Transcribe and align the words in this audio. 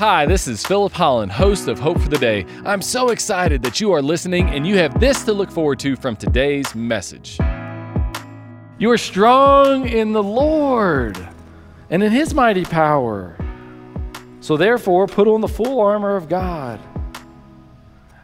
Hi, 0.00 0.24
this 0.24 0.48
is 0.48 0.64
Philip 0.64 0.94
Holland, 0.94 1.30
host 1.30 1.68
of 1.68 1.78
Hope 1.78 2.00
for 2.00 2.08
the 2.08 2.16
Day. 2.16 2.46
I'm 2.64 2.80
so 2.80 3.10
excited 3.10 3.62
that 3.64 3.82
you 3.82 3.92
are 3.92 4.00
listening 4.00 4.48
and 4.48 4.66
you 4.66 4.78
have 4.78 4.98
this 4.98 5.24
to 5.24 5.34
look 5.34 5.50
forward 5.50 5.78
to 5.80 5.94
from 5.94 6.16
today's 6.16 6.74
message. 6.74 7.38
You 8.78 8.90
are 8.92 8.96
strong 8.96 9.86
in 9.86 10.14
the 10.14 10.22
Lord 10.22 11.18
and 11.90 12.02
in 12.02 12.10
His 12.10 12.32
mighty 12.32 12.64
power. 12.64 13.36
So, 14.40 14.56
therefore, 14.56 15.06
put 15.06 15.28
on 15.28 15.42
the 15.42 15.48
full 15.48 15.82
armor 15.82 16.16
of 16.16 16.30
God 16.30 16.80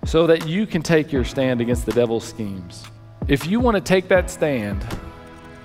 so 0.06 0.27
that 0.29 0.48
you 0.48 0.66
can 0.66 0.80
take 0.80 1.12
your 1.12 1.27
stand 1.27 1.61
against 1.61 1.84
the 1.84 1.93
devil's 1.93 2.24
schemes. 2.27 2.84
If 3.29 3.46
you 3.46 3.61
want 3.61 3.74
to 3.74 3.82
take 3.82 4.08
that 4.08 4.30
stand, 4.30 4.82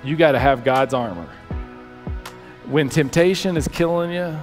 you 0.03 0.17
got 0.17 0.33
to 0.33 0.39
have 0.39 0.65
God's 0.65 0.93
armor. 0.93 1.29
When 2.65 2.89
temptation 2.89 3.55
is 3.55 3.69
killing 3.69 4.11
you, 4.11 4.37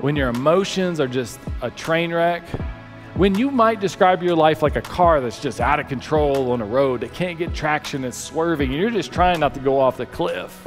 when 0.00 0.16
your 0.16 0.30
emotions 0.30 0.98
are 0.98 1.08
just 1.08 1.38
a 1.60 1.70
train 1.70 2.12
wreck, 2.12 2.42
when 3.14 3.34
you 3.34 3.50
might 3.50 3.80
describe 3.80 4.22
your 4.22 4.34
life 4.34 4.62
like 4.62 4.76
a 4.76 4.80
car 4.80 5.20
that's 5.20 5.40
just 5.40 5.60
out 5.60 5.78
of 5.78 5.88
control 5.88 6.52
on 6.52 6.62
a 6.62 6.64
road 6.64 7.02
that 7.02 7.12
can't 7.12 7.38
get 7.38 7.52
traction, 7.52 8.04
it's 8.04 8.16
swerving, 8.16 8.70
and 8.70 8.80
you're 8.80 8.90
just 8.90 9.12
trying 9.12 9.40
not 9.40 9.52
to 9.52 9.60
go 9.60 9.78
off 9.78 9.98
the 9.98 10.06
cliff. 10.06 10.66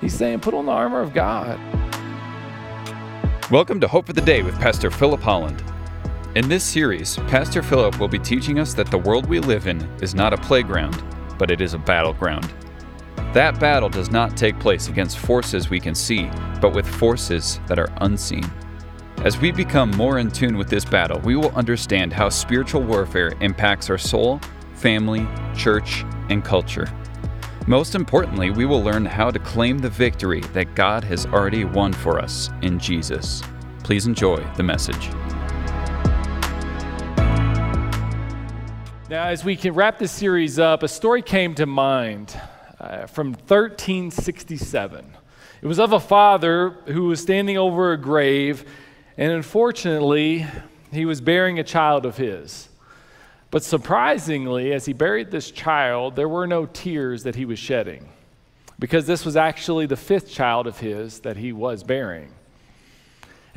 He's 0.00 0.14
saying, 0.14 0.40
put 0.40 0.52
on 0.52 0.66
the 0.66 0.72
armor 0.72 1.00
of 1.00 1.14
God. 1.14 1.60
Welcome 3.52 3.80
to 3.80 3.86
Hope 3.86 4.06
for 4.06 4.12
the 4.12 4.20
Day 4.20 4.42
with 4.42 4.58
Pastor 4.58 4.90
Philip 4.90 5.20
Holland. 5.20 5.62
In 6.34 6.48
this 6.48 6.64
series, 6.64 7.16
Pastor 7.28 7.62
Philip 7.62 8.00
will 8.00 8.08
be 8.08 8.18
teaching 8.18 8.58
us 8.58 8.74
that 8.74 8.90
the 8.90 8.98
world 8.98 9.26
we 9.26 9.38
live 9.38 9.68
in 9.68 9.80
is 10.02 10.14
not 10.14 10.32
a 10.32 10.36
playground, 10.36 11.02
but 11.38 11.52
it 11.52 11.60
is 11.60 11.74
a 11.74 11.78
battleground. 11.78 12.52
That 13.38 13.60
battle 13.60 13.88
does 13.88 14.10
not 14.10 14.36
take 14.36 14.58
place 14.58 14.88
against 14.88 15.16
forces 15.16 15.70
we 15.70 15.78
can 15.78 15.94
see, 15.94 16.28
but 16.60 16.74
with 16.74 16.84
forces 16.84 17.60
that 17.68 17.78
are 17.78 17.88
unseen. 17.98 18.42
As 19.18 19.38
we 19.38 19.52
become 19.52 19.92
more 19.92 20.18
in 20.18 20.28
tune 20.28 20.56
with 20.58 20.68
this 20.68 20.84
battle, 20.84 21.20
we 21.20 21.36
will 21.36 21.52
understand 21.52 22.12
how 22.12 22.30
spiritual 22.30 22.82
warfare 22.82 23.34
impacts 23.40 23.90
our 23.90 23.96
soul, 23.96 24.40
family, 24.74 25.24
church, 25.56 26.04
and 26.30 26.44
culture. 26.44 26.92
Most 27.68 27.94
importantly, 27.94 28.50
we 28.50 28.64
will 28.64 28.82
learn 28.82 29.04
how 29.04 29.30
to 29.30 29.38
claim 29.38 29.78
the 29.78 29.88
victory 29.88 30.40
that 30.52 30.74
God 30.74 31.04
has 31.04 31.24
already 31.26 31.64
won 31.64 31.92
for 31.92 32.18
us 32.18 32.50
in 32.62 32.80
Jesus. 32.80 33.40
Please 33.84 34.08
enjoy 34.08 34.44
the 34.56 34.64
message. 34.64 35.10
Now, 39.08 39.28
as 39.28 39.44
we 39.44 39.54
can 39.54 39.74
wrap 39.74 40.00
this 40.00 40.10
series 40.10 40.58
up, 40.58 40.82
a 40.82 40.88
story 40.88 41.22
came 41.22 41.54
to 41.54 41.66
mind 41.66 42.36
uh, 42.80 43.06
from 43.06 43.32
1367. 43.32 45.04
It 45.60 45.66
was 45.66 45.80
of 45.80 45.92
a 45.92 46.00
father 46.00 46.70
who 46.86 47.04
was 47.04 47.20
standing 47.20 47.58
over 47.58 47.92
a 47.92 47.96
grave, 47.96 48.64
and 49.16 49.32
unfortunately, 49.32 50.46
he 50.92 51.04
was 51.04 51.20
bearing 51.20 51.58
a 51.58 51.64
child 51.64 52.06
of 52.06 52.16
his. 52.16 52.68
But 53.50 53.64
surprisingly, 53.64 54.72
as 54.72 54.86
he 54.86 54.92
buried 54.92 55.30
this 55.30 55.50
child, 55.50 56.16
there 56.16 56.28
were 56.28 56.46
no 56.46 56.66
tears 56.66 57.22
that 57.24 57.34
he 57.34 57.44
was 57.44 57.58
shedding, 57.58 58.08
because 58.78 59.06
this 59.06 59.24
was 59.24 59.36
actually 59.36 59.86
the 59.86 59.96
fifth 59.96 60.30
child 60.30 60.66
of 60.66 60.78
his 60.78 61.20
that 61.20 61.36
he 61.36 61.52
was 61.52 61.82
bearing. 61.82 62.32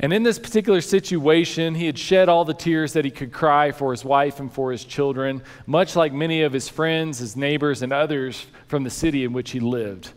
And 0.02 0.12
in 0.12 0.24
this 0.24 0.40
particular 0.40 0.80
situation, 0.80 1.76
he 1.76 1.86
had 1.86 1.96
shed 1.96 2.28
all 2.28 2.44
the 2.44 2.52
tears 2.52 2.92
that 2.94 3.04
he 3.04 3.10
could 3.12 3.32
cry 3.32 3.70
for 3.70 3.92
his 3.92 4.04
wife 4.04 4.40
and 4.40 4.52
for 4.52 4.72
his 4.72 4.84
children, 4.84 5.42
much 5.64 5.94
like 5.94 6.12
many 6.12 6.42
of 6.42 6.52
his 6.52 6.68
friends, 6.68 7.18
his 7.20 7.36
neighbors, 7.36 7.82
and 7.82 7.92
others 7.92 8.46
from 8.66 8.82
the 8.82 8.90
city 8.90 9.22
in 9.22 9.32
which 9.32 9.52
he 9.52 9.60
lived. 9.60 10.10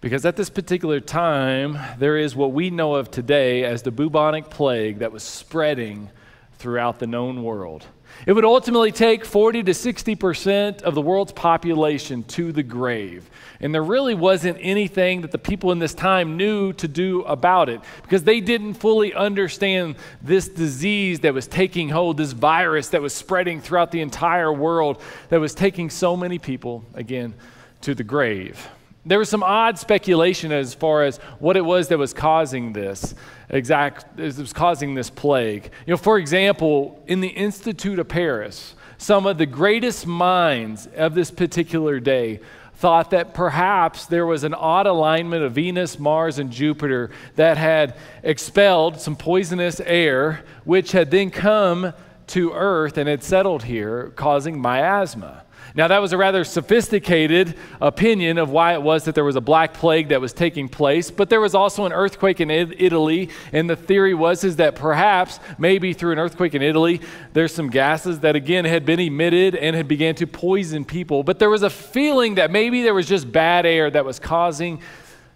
Because 0.00 0.26
at 0.26 0.34
this 0.34 0.50
particular 0.50 0.98
time, 0.98 1.78
there 1.98 2.18
is 2.18 2.34
what 2.34 2.50
we 2.50 2.68
know 2.70 2.96
of 2.96 3.12
today 3.12 3.62
as 3.62 3.82
the 3.82 3.92
bubonic 3.92 4.50
plague 4.50 4.98
that 4.98 5.12
was 5.12 5.22
spreading 5.22 6.10
throughout 6.54 6.98
the 6.98 7.06
known 7.06 7.44
world. 7.44 7.86
It 8.26 8.32
would 8.32 8.44
ultimately 8.44 8.92
take 8.92 9.24
40 9.24 9.64
to 9.64 9.72
60% 9.72 10.82
of 10.82 10.94
the 10.94 11.00
world's 11.00 11.32
population 11.32 12.22
to 12.24 12.52
the 12.52 12.62
grave. 12.62 13.28
And 13.60 13.74
there 13.74 13.82
really 13.82 14.14
wasn't 14.14 14.58
anything 14.60 15.22
that 15.22 15.30
the 15.30 15.38
people 15.38 15.72
in 15.72 15.78
this 15.78 15.94
time 15.94 16.36
knew 16.36 16.72
to 16.74 16.88
do 16.88 17.22
about 17.22 17.68
it 17.68 17.80
because 18.02 18.24
they 18.24 18.40
didn't 18.40 18.74
fully 18.74 19.14
understand 19.14 19.96
this 20.20 20.48
disease 20.48 21.20
that 21.20 21.34
was 21.34 21.46
taking 21.46 21.88
hold, 21.88 22.16
this 22.16 22.32
virus 22.32 22.88
that 22.88 23.02
was 23.02 23.12
spreading 23.12 23.60
throughout 23.60 23.90
the 23.90 24.00
entire 24.00 24.52
world, 24.52 25.00
that 25.28 25.40
was 25.40 25.54
taking 25.54 25.90
so 25.90 26.16
many 26.16 26.38
people, 26.38 26.84
again, 26.94 27.34
to 27.82 27.94
the 27.94 28.04
grave. 28.04 28.68
There 29.04 29.18
was 29.18 29.28
some 29.28 29.42
odd 29.42 29.78
speculation 29.78 30.52
as 30.52 30.74
far 30.74 31.02
as 31.02 31.16
what 31.40 31.56
it 31.56 31.64
was 31.64 31.88
that 31.88 31.98
was 31.98 32.12
causing 32.12 32.72
this 32.72 33.14
exact 33.48 34.18
it 34.18 34.36
was 34.38 34.52
causing 34.52 34.94
this 34.94 35.10
plague. 35.10 35.70
You 35.86 35.92
know, 35.92 35.96
for 35.96 36.18
example, 36.18 37.02
in 37.06 37.20
the 37.20 37.28
Institute 37.28 37.98
of 37.98 38.08
Paris, 38.08 38.74
some 38.98 39.26
of 39.26 39.38
the 39.38 39.46
greatest 39.46 40.06
minds 40.06 40.88
of 40.96 41.14
this 41.14 41.30
particular 41.30 41.98
day 41.98 42.40
thought 42.76 43.10
that 43.10 43.34
perhaps 43.34 44.06
there 44.06 44.26
was 44.26 44.44
an 44.44 44.54
odd 44.54 44.86
alignment 44.86 45.42
of 45.44 45.52
Venus, 45.52 45.98
Mars, 45.98 46.38
and 46.38 46.50
Jupiter 46.50 47.10
that 47.36 47.56
had 47.56 47.96
expelled 48.22 49.00
some 49.00 49.14
poisonous 49.14 49.80
air, 49.80 50.44
which 50.64 50.92
had 50.92 51.10
then 51.10 51.30
come 51.30 51.92
to 52.28 52.52
Earth 52.52 52.96
and 52.96 53.08
had 53.08 53.22
settled 53.22 53.64
here, 53.64 54.12
causing 54.16 54.60
miasma. 54.60 55.44
Now, 55.74 55.88
that 55.88 56.00
was 56.00 56.12
a 56.12 56.18
rather 56.18 56.44
sophisticated 56.44 57.54
opinion 57.80 58.36
of 58.36 58.50
why 58.50 58.74
it 58.74 58.82
was 58.82 59.04
that 59.04 59.14
there 59.14 59.24
was 59.24 59.36
a 59.36 59.40
black 59.40 59.72
plague 59.72 60.08
that 60.08 60.20
was 60.20 60.32
taking 60.32 60.68
place, 60.68 61.10
but 61.10 61.30
there 61.30 61.40
was 61.40 61.54
also 61.54 61.86
an 61.86 61.92
earthquake 61.92 62.40
in 62.40 62.50
Italy, 62.50 63.30
and 63.52 63.70
the 63.70 63.76
theory 63.76 64.12
was 64.12 64.44
is 64.44 64.56
that 64.56 64.74
perhaps, 64.74 65.40
maybe 65.58 65.94
through 65.94 66.12
an 66.12 66.18
earthquake 66.18 66.54
in 66.54 66.60
Italy, 66.60 67.00
there's 67.32 67.54
some 67.54 67.70
gases 67.70 68.20
that 68.20 68.36
again 68.36 68.66
had 68.66 68.84
been 68.84 69.00
emitted 69.00 69.54
and 69.56 69.74
had 69.74 69.88
began 69.88 70.14
to 70.16 70.26
poison 70.26 70.84
people. 70.84 71.22
But 71.22 71.38
there 71.38 71.50
was 71.50 71.62
a 71.62 71.70
feeling 71.70 72.34
that 72.34 72.50
maybe 72.50 72.82
there 72.82 72.94
was 72.94 73.08
just 73.08 73.32
bad 73.32 73.64
air 73.64 73.90
that 73.90 74.04
was 74.04 74.18
causing 74.18 74.80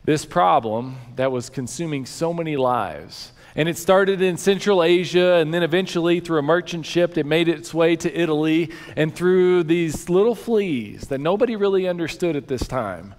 this 0.04 0.24
problem 0.24 0.96
that 1.16 1.32
was 1.32 1.50
consuming 1.50 2.06
so 2.06 2.32
many 2.32 2.56
lives. 2.56 3.32
And 3.56 3.70
it 3.70 3.78
started 3.78 4.20
in 4.20 4.36
Central 4.36 4.82
Asia, 4.82 5.36
and 5.36 5.52
then 5.52 5.62
eventually, 5.62 6.20
through 6.20 6.38
a 6.38 6.42
merchant 6.42 6.84
ship, 6.84 7.16
it 7.16 7.24
made 7.24 7.48
its 7.48 7.72
way 7.72 7.96
to 7.96 8.14
Italy. 8.14 8.70
And 8.96 9.14
through 9.14 9.64
these 9.64 10.10
little 10.10 10.34
fleas 10.34 11.08
that 11.08 11.20
nobody 11.20 11.56
really 11.56 11.88
understood 11.88 12.36
at 12.36 12.48
this 12.48 12.68
time, 12.68 13.14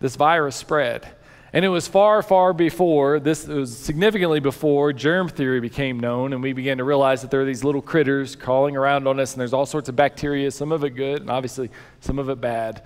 this 0.00 0.16
virus 0.16 0.56
spread. 0.56 1.06
And 1.52 1.66
it 1.66 1.68
was 1.68 1.86
far, 1.86 2.22
far 2.22 2.54
before, 2.54 3.20
this 3.20 3.46
was 3.46 3.76
significantly 3.76 4.40
before 4.40 4.94
germ 4.94 5.28
theory 5.28 5.60
became 5.60 6.00
known, 6.00 6.32
and 6.32 6.42
we 6.42 6.54
began 6.54 6.78
to 6.78 6.84
realize 6.84 7.20
that 7.20 7.30
there 7.30 7.42
are 7.42 7.44
these 7.44 7.62
little 7.62 7.82
critters 7.82 8.34
crawling 8.34 8.74
around 8.74 9.06
on 9.06 9.20
us, 9.20 9.34
and 9.34 9.40
there's 9.40 9.52
all 9.52 9.66
sorts 9.66 9.90
of 9.90 9.94
bacteria, 9.94 10.50
some 10.50 10.72
of 10.72 10.82
it 10.82 10.90
good, 10.90 11.20
and 11.20 11.28
obviously 11.28 11.68
some 12.00 12.18
of 12.18 12.30
it 12.30 12.40
bad, 12.40 12.82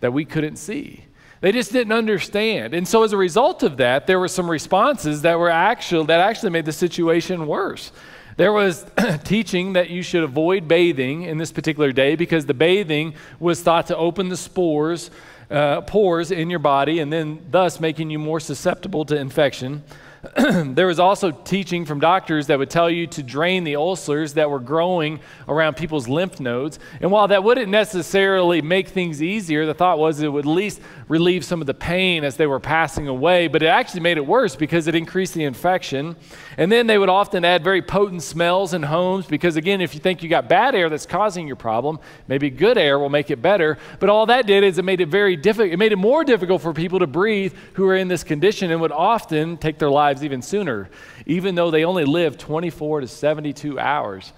that 0.00 0.12
we 0.12 0.26
couldn't 0.26 0.56
see. 0.56 1.06
They 1.40 1.52
just 1.52 1.72
didn't 1.72 1.92
understand. 1.92 2.74
And 2.74 2.86
so 2.86 3.02
as 3.02 3.12
a 3.12 3.16
result 3.16 3.62
of 3.62 3.78
that, 3.78 4.06
there 4.06 4.20
were 4.20 4.28
some 4.28 4.50
responses 4.50 5.22
that 5.22 5.38
were 5.38 5.48
actual 5.48 6.04
that 6.04 6.20
actually 6.20 6.50
made 6.50 6.66
the 6.66 6.72
situation 6.72 7.46
worse. 7.46 7.92
There 8.36 8.52
was 8.52 8.84
teaching 9.24 9.72
that 9.72 9.90
you 9.90 10.02
should 10.02 10.22
avoid 10.22 10.68
bathing 10.68 11.22
in 11.22 11.38
this 11.38 11.50
particular 11.50 11.92
day 11.92 12.14
because 12.14 12.46
the 12.46 12.54
bathing 12.54 13.14
was 13.38 13.62
thought 13.62 13.86
to 13.86 13.96
open 13.96 14.28
the 14.28 14.36
spores, 14.36 15.10
uh, 15.50 15.80
pores 15.82 16.30
in 16.30 16.50
your 16.50 16.58
body, 16.58 17.00
and 17.00 17.12
then 17.12 17.44
thus 17.50 17.80
making 17.80 18.10
you 18.10 18.18
more 18.18 18.40
susceptible 18.40 19.04
to 19.06 19.16
infection. 19.16 19.82
there 20.36 20.86
was 20.86 21.00
also 21.00 21.30
teaching 21.30 21.86
from 21.86 21.98
doctors 21.98 22.48
that 22.48 22.58
would 22.58 22.68
tell 22.68 22.90
you 22.90 23.06
to 23.06 23.22
drain 23.22 23.64
the 23.64 23.76
ulcers 23.76 24.34
that 24.34 24.50
were 24.50 24.60
growing 24.60 25.18
around 25.48 25.76
people's 25.76 26.08
lymph 26.08 26.38
nodes. 26.38 26.78
And 27.00 27.10
while 27.10 27.28
that 27.28 27.42
wouldn't 27.42 27.70
necessarily 27.70 28.60
make 28.60 28.88
things 28.88 29.22
easier, 29.22 29.64
the 29.64 29.72
thought 29.72 29.98
was 29.98 30.20
it 30.20 30.28
would 30.28 30.44
at 30.44 30.50
least 30.50 30.82
relieve 31.08 31.42
some 31.42 31.62
of 31.62 31.66
the 31.66 31.72
pain 31.72 32.22
as 32.22 32.36
they 32.36 32.46
were 32.46 32.60
passing 32.60 33.08
away, 33.08 33.48
but 33.48 33.62
it 33.62 33.68
actually 33.68 34.00
made 34.00 34.18
it 34.18 34.26
worse 34.26 34.56
because 34.56 34.88
it 34.88 34.94
increased 34.94 35.32
the 35.32 35.44
infection. 35.44 36.14
And 36.58 36.70
then 36.70 36.86
they 36.86 36.98
would 36.98 37.08
often 37.08 37.42
add 37.42 37.64
very 37.64 37.80
potent 37.80 38.22
smells 38.22 38.74
in 38.74 38.82
homes 38.82 39.24
because, 39.24 39.56
again, 39.56 39.80
if 39.80 39.94
you 39.94 40.00
think 40.00 40.22
you 40.22 40.28
got 40.28 40.50
bad 40.50 40.74
air 40.74 40.90
that's 40.90 41.06
causing 41.06 41.46
your 41.46 41.56
problem, 41.56 41.98
maybe 42.28 42.50
good 42.50 42.76
air 42.76 42.98
will 42.98 43.08
make 43.08 43.30
it 43.30 43.40
better. 43.40 43.78
But 43.98 44.10
all 44.10 44.26
that 44.26 44.46
did 44.46 44.64
is 44.64 44.76
it 44.76 44.84
made 44.84 45.00
it 45.00 45.08
very 45.08 45.34
difficult, 45.34 45.72
it 45.72 45.78
made 45.78 45.92
it 45.92 45.96
more 45.96 46.24
difficult 46.24 46.60
for 46.60 46.74
people 46.74 46.98
to 46.98 47.06
breathe 47.06 47.54
who 47.72 47.88
are 47.88 47.96
in 47.96 48.08
this 48.08 48.22
condition 48.22 48.70
and 48.70 48.82
would 48.82 48.92
often 48.92 49.56
take 49.56 49.78
their 49.78 49.90
lives 49.90 50.09
even 50.22 50.42
sooner, 50.42 50.90
even 51.26 51.54
though 51.54 51.70
they 51.70 51.84
only 51.84 52.04
live 52.04 52.36
24 52.36 53.02
to 53.02 53.08
72 53.08 53.78
hours 53.78 54.32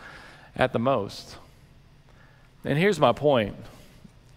at 0.55 0.73
the 0.73 0.79
most. 0.79 1.37
And 2.65 2.79
here's 2.79 3.01
my 3.01 3.13
point 3.13 3.57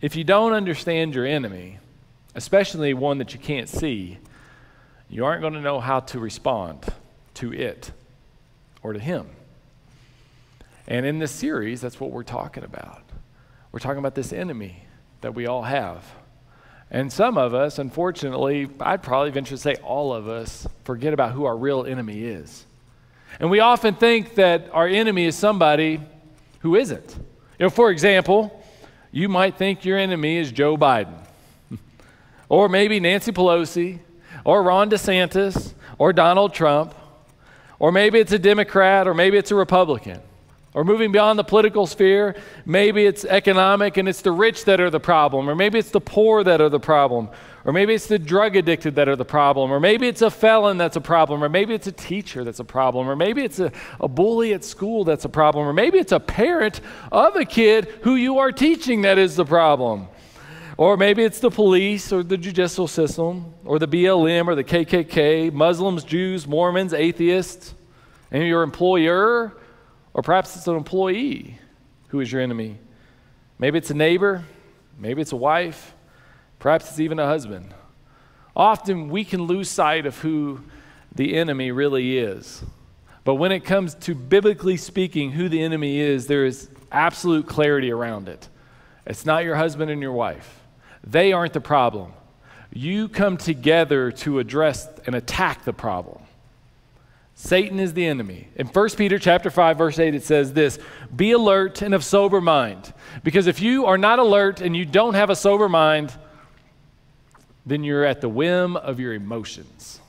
if 0.02 0.16
you 0.16 0.24
don't 0.24 0.54
understand 0.54 1.16
your 1.16 1.26
enemy, 1.26 1.80
especially 2.34 2.94
one 2.94 3.18
that 3.20 3.34
you 3.34 3.40
can't 3.40 3.70
see, 3.70 4.18
you 5.10 5.26
aren't 5.26 5.42
going 5.42 5.54
to 5.54 5.62
know 5.62 5.80
how 5.80 6.00
to 6.02 6.20
respond 6.20 6.86
to 7.36 7.54
it 7.54 7.92
or 8.81 8.94
to 8.94 9.00
him. 9.00 9.28
And 10.88 11.06
in 11.06 11.20
this 11.20 11.31
series, 11.31 11.81
that's 11.81 12.00
what 12.00 12.12
we're 12.12 12.24
talking 12.24 12.64
about. 12.64 13.02
We're 13.72 13.80
talking 13.80 14.00
about 14.00 14.16
this 14.16 14.31
enemy 14.31 14.84
that 15.22 15.34
we 15.34 15.48
all 15.48 15.64
have. 15.64 16.04
And 16.92 17.12
some 17.12 17.38
of 17.38 17.54
us, 17.54 17.80
unfortunately, 17.80 18.70
I'd 18.80 19.02
probably 19.02 19.32
venture 19.32 19.56
to 19.56 19.62
say 19.62 19.76
all 19.76 20.14
of 20.14 20.28
us, 20.28 20.68
forget 20.84 21.14
about 21.14 21.32
who 21.32 21.46
our 21.46 21.58
real 21.58 21.86
enemy 21.86 22.24
is. 22.24 22.66
And 23.40 23.50
we 23.50 23.60
often 23.60 23.96
think 23.96 24.36
that 24.36 24.70
our 24.72 24.88
enemy 24.88 25.26
is 25.26 25.36
somebody 25.36 26.00
who 26.60 26.76
isn't. 26.76 27.16
You 27.60 27.66
know, 27.66 27.70
for 27.70 27.90
example, 27.90 28.64
you 29.12 29.30
might 29.30 29.58
think 29.58 29.84
your 29.84 29.98
enemy 29.98 30.38
is 30.38 30.52
Joe 30.52 30.78
Biden, 30.78 31.18
or 32.50 32.70
maybe 32.70 33.00
Nancy 33.00 33.31
Pelosi, 33.31 34.00
or 34.44 34.62
Ron 34.64 34.90
DeSantis, 34.90 35.74
or 35.98 36.14
Donald 36.14 36.54
Trump, 36.54 36.94
or 37.80 37.92
maybe 37.92 38.20
it's 38.20 38.31
a 38.31 38.40
Democrat, 38.40 39.08
or 39.08 39.14
maybe 39.14 39.38
it's 39.38 39.52
a 39.52 39.56
Republican. 39.56 40.22
Or 40.75 40.83
moving 40.83 41.13
beyond 41.13 41.39
the 41.39 41.44
political 41.45 41.88
sphere, 41.88 42.36
maybe 42.66 43.06
it's 43.06 43.24
economic 43.24 43.95
and 43.95 44.10
it's 44.10 44.22
the 44.22 44.33
rich 44.33 44.66
that 44.66 44.81
are 44.81 44.89
the 44.89 45.00
problem, 45.00 45.50
or 45.50 45.56
maybe 45.56 45.80
it's 45.80 45.89
the 45.89 46.01
poor 46.01 46.44
that 46.44 46.60
are 46.60 46.68
the 46.68 46.81
problem, 46.81 47.30
or 47.63 47.72
maybe 47.72 47.94
it's 47.94 48.07
the 48.07 48.19
drug 48.19 48.57
addicted 48.57 48.95
that 48.95 49.07
are 49.07 49.16
the 49.16 49.24
problem, 49.24 49.72
or 49.72 49.80
maybe 49.80 50.06
it's 50.06 50.22
a 50.22 50.30
felon 50.30 50.77
that's 50.77 50.98
a 50.98 51.01
problem, 51.01 51.42
or 51.42 51.48
maybe 51.48 51.74
it's 51.74 51.88
a 51.88 51.94
teacher 51.94 52.44
that's 52.44 52.60
a 52.60 52.66
problem, 52.66 53.07
or 53.07 53.16
maybe 53.16 53.42
it's 53.42 53.60
a, 53.60 53.72
a 54.01 54.10
bully 54.10 54.54
at 54.54 54.66
school 54.66 55.06
that's 55.06 55.24
a 55.24 55.30
problem, 55.30 55.66
or 55.66 55.72
maybe 55.72 55.98
it's 55.98 56.12
a 56.12 56.19
parent 56.19 56.81
of 57.10 57.38
a 57.38 57.45
kid 57.45 57.86
who 58.01 58.16
you 58.16 58.39
are 58.39 58.51
teaching 58.51 59.04
that 59.04 59.18
is 59.18 59.38
the 59.38 59.45
problem. 59.45 60.10
Or 60.75 60.98
maybe 60.98 61.24
it's 61.24 61.39
the 61.39 61.51
police 61.51 62.12
or 62.12 62.21
the 62.21 62.36
judicial 62.36 62.89
system 62.89 63.54
or 63.63 63.80
the 63.80 63.88
BLM 63.88 64.48
or 64.48 64.56
the 64.56 64.63
KKK, 64.66 65.54
Muslims, 65.54 66.04
Jews, 66.04 66.45
Mormons, 66.45 66.94
atheists, 66.94 67.74
and 68.30 68.44
your 68.44 68.62
employer 68.62 69.54
or 70.16 70.22
perhaps 70.22 70.56
it's 70.56 70.66
an 70.66 70.78
employee 70.78 71.60
who 72.08 72.22
is 72.22 72.32
your 72.32 72.42
enemy. 72.42 72.78
Maybe 73.60 73.78
it's 73.78 73.90
a 73.90 73.96
neighbor, 73.96 74.46
maybe 74.98 75.22
it's 75.22 75.34
a 75.34 75.36
wife, 75.38 75.94
perhaps 76.58 76.90
it's 76.90 77.02
even 77.02 77.20
a 77.20 77.26
husband. 77.26 77.74
Often 78.56 79.10
we 79.10 79.26
can 79.26 79.44
lose 79.44 79.70
sight 79.70 80.06
of 80.06 80.18
who 80.20 80.62
the 81.14 81.36
enemy 81.36 81.72
really 81.72 82.18
is. 82.18 82.64
But 83.26 83.36
when 83.36 83.52
it 83.52 83.66
comes 83.66 83.94
to 83.96 84.16
biblically 84.16 84.78
speaking 84.78 85.32
who 85.32 85.50
the 85.50 85.62
enemy 85.62 86.00
is, 86.00 86.28
there 86.28 86.46
is 86.46 86.70
absolute 86.94 87.46
clarity 87.46 87.92
around 87.92 88.30
it. 88.30 88.48
It's 89.06 89.26
not 89.26 89.44
your 89.44 89.56
husband 89.56 89.92
and 89.92 90.02
your 90.02 90.14
wife. 90.14 90.62
They 91.04 91.34
aren't 91.34 91.52
the 91.52 91.60
problem. 91.60 92.14
You 92.72 93.10
come 93.10 93.36
together 93.36 94.12
to 94.12 94.40
address 94.40 94.88
and 95.06 95.14
attack 95.14 95.66
the 95.66 95.74
problem. 95.74 96.25
Satan 97.38 97.80
is 97.80 97.94
the 97.94 98.06
enemy. 98.06 98.48
In 98.56 98.66
1 98.66 98.90
Peter 98.98 99.20
chapter 99.20 99.50
5 99.50 99.78
verse 99.78 100.00
8 100.00 100.16
it 100.16 100.24
says 100.24 100.54
this, 100.54 100.80
"Be 101.14 101.34
alert 101.34 101.82
and 101.82 101.94
of 101.94 102.04
sober 102.04 102.40
mind." 102.40 102.94
Because 103.24 103.46
if 103.46 103.62
you 103.62 103.86
are 103.86 103.98
not 103.98 104.20
alert 104.20 104.62
and 104.62 104.76
you 104.76 104.86
don't 104.86 105.16
have 105.16 105.30
a 105.30 105.36
sober 105.36 105.68
mind, 105.68 106.14
then 107.66 107.84
you're 107.84 108.06
at 108.06 108.22
the 108.22 108.30
whim 108.30 108.78
of 108.78 109.00
your 109.00 109.14
emotions. 109.14 110.00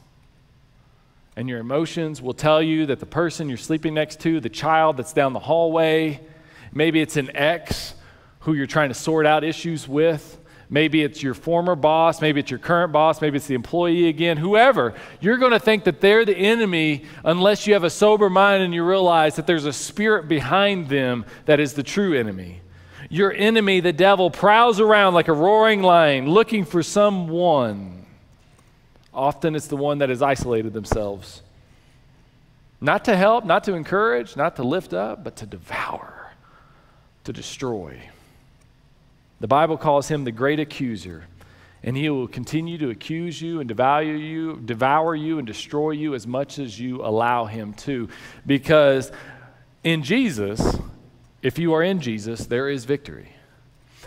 And 1.36 1.48
your 1.48 1.58
emotions 1.58 2.22
will 2.22 2.32
tell 2.32 2.62
you 2.62 2.86
that 2.86 3.00
the 3.00 3.06
person 3.06 3.48
you're 3.48 3.58
sleeping 3.58 3.92
next 3.92 4.20
to, 4.20 4.40
the 4.40 4.48
child 4.48 4.96
that's 4.96 5.12
down 5.12 5.32
the 5.32 5.40
hallway, 5.40 6.20
maybe 6.72 7.00
it's 7.00 7.16
an 7.16 7.30
ex 7.34 7.94
who 8.40 8.54
you're 8.54 8.66
trying 8.66 8.88
to 8.88 8.94
sort 8.94 9.26
out 9.26 9.42
issues 9.42 9.88
with, 9.88 10.38
Maybe 10.68 11.02
it's 11.02 11.22
your 11.22 11.34
former 11.34 11.76
boss, 11.76 12.20
maybe 12.20 12.40
it's 12.40 12.50
your 12.50 12.58
current 12.58 12.92
boss, 12.92 13.20
maybe 13.20 13.36
it's 13.36 13.46
the 13.46 13.54
employee 13.54 14.08
again, 14.08 14.36
whoever. 14.36 14.94
You're 15.20 15.36
going 15.36 15.52
to 15.52 15.60
think 15.60 15.84
that 15.84 16.00
they're 16.00 16.24
the 16.24 16.36
enemy 16.36 17.04
unless 17.24 17.66
you 17.66 17.74
have 17.74 17.84
a 17.84 17.90
sober 17.90 18.28
mind 18.28 18.64
and 18.64 18.74
you 18.74 18.84
realize 18.84 19.36
that 19.36 19.46
there's 19.46 19.64
a 19.64 19.72
spirit 19.72 20.28
behind 20.28 20.88
them 20.88 21.24
that 21.44 21.60
is 21.60 21.74
the 21.74 21.84
true 21.84 22.18
enemy. 22.18 22.60
Your 23.08 23.32
enemy, 23.32 23.78
the 23.78 23.92
devil, 23.92 24.28
prowls 24.30 24.80
around 24.80 25.14
like 25.14 25.28
a 25.28 25.32
roaring 25.32 25.82
lion 25.82 26.28
looking 26.28 26.64
for 26.64 26.82
someone. 26.82 28.04
Often 29.14 29.54
it's 29.54 29.68
the 29.68 29.76
one 29.76 29.98
that 29.98 30.08
has 30.08 30.20
isolated 30.20 30.72
themselves. 30.72 31.42
Not 32.80 33.04
to 33.04 33.16
help, 33.16 33.44
not 33.44 33.64
to 33.64 33.74
encourage, 33.74 34.36
not 34.36 34.56
to 34.56 34.64
lift 34.64 34.92
up, 34.92 35.22
but 35.22 35.36
to 35.36 35.46
devour, 35.46 36.32
to 37.24 37.32
destroy. 37.32 38.00
The 39.40 39.48
Bible 39.48 39.76
calls 39.76 40.08
him 40.08 40.24
the 40.24 40.32
great 40.32 40.60
accuser, 40.60 41.24
and 41.82 41.96
he 41.96 42.08
will 42.08 42.26
continue 42.26 42.78
to 42.78 42.90
accuse 42.90 43.40
you 43.40 43.60
and 43.60 43.68
devour 43.68 44.02
you, 44.02 44.56
devour 44.64 45.14
you 45.14 45.38
and 45.38 45.46
destroy 45.46 45.90
you 45.90 46.14
as 46.14 46.26
much 46.26 46.58
as 46.58 46.80
you 46.80 47.04
allow 47.04 47.44
him 47.44 47.74
to. 47.74 48.08
Because 48.46 49.12
in 49.84 50.02
Jesus, 50.02 50.78
if 51.42 51.58
you 51.58 51.74
are 51.74 51.82
in 51.82 52.00
Jesus, 52.00 52.46
there 52.46 52.68
is 52.68 52.84
victory. 52.86 53.32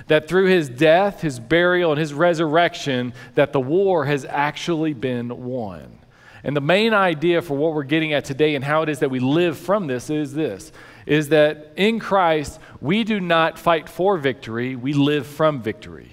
That 0.07 0.27
through 0.27 0.47
his 0.47 0.67
death, 0.67 1.21
his 1.21 1.39
burial, 1.39 1.91
and 1.91 1.99
his 1.99 2.13
resurrection, 2.13 3.13
that 3.35 3.53
the 3.53 3.59
war 3.59 4.05
has 4.05 4.25
actually 4.25 4.93
been 4.93 5.45
won. 5.45 5.99
And 6.43 6.55
the 6.55 6.61
main 6.61 6.93
idea 6.93 7.41
for 7.41 7.55
what 7.55 7.73
we're 7.73 7.83
getting 7.83 8.13
at 8.13 8.25
today 8.25 8.55
and 8.55 8.63
how 8.63 8.81
it 8.81 8.89
is 8.89 8.99
that 8.99 9.11
we 9.11 9.19
live 9.19 9.57
from 9.57 9.87
this 9.87 10.09
is 10.09 10.33
this 10.33 10.71
is 11.09 11.29
that 11.29 11.73
in 11.75 11.99
Christ, 11.99 12.59
we 12.79 13.03
do 13.03 13.19
not 13.19 13.57
fight 13.57 13.89
for 13.89 14.17
victory, 14.17 14.75
we 14.75 14.93
live 14.93 15.25
from 15.25 15.61
victory. 15.61 16.11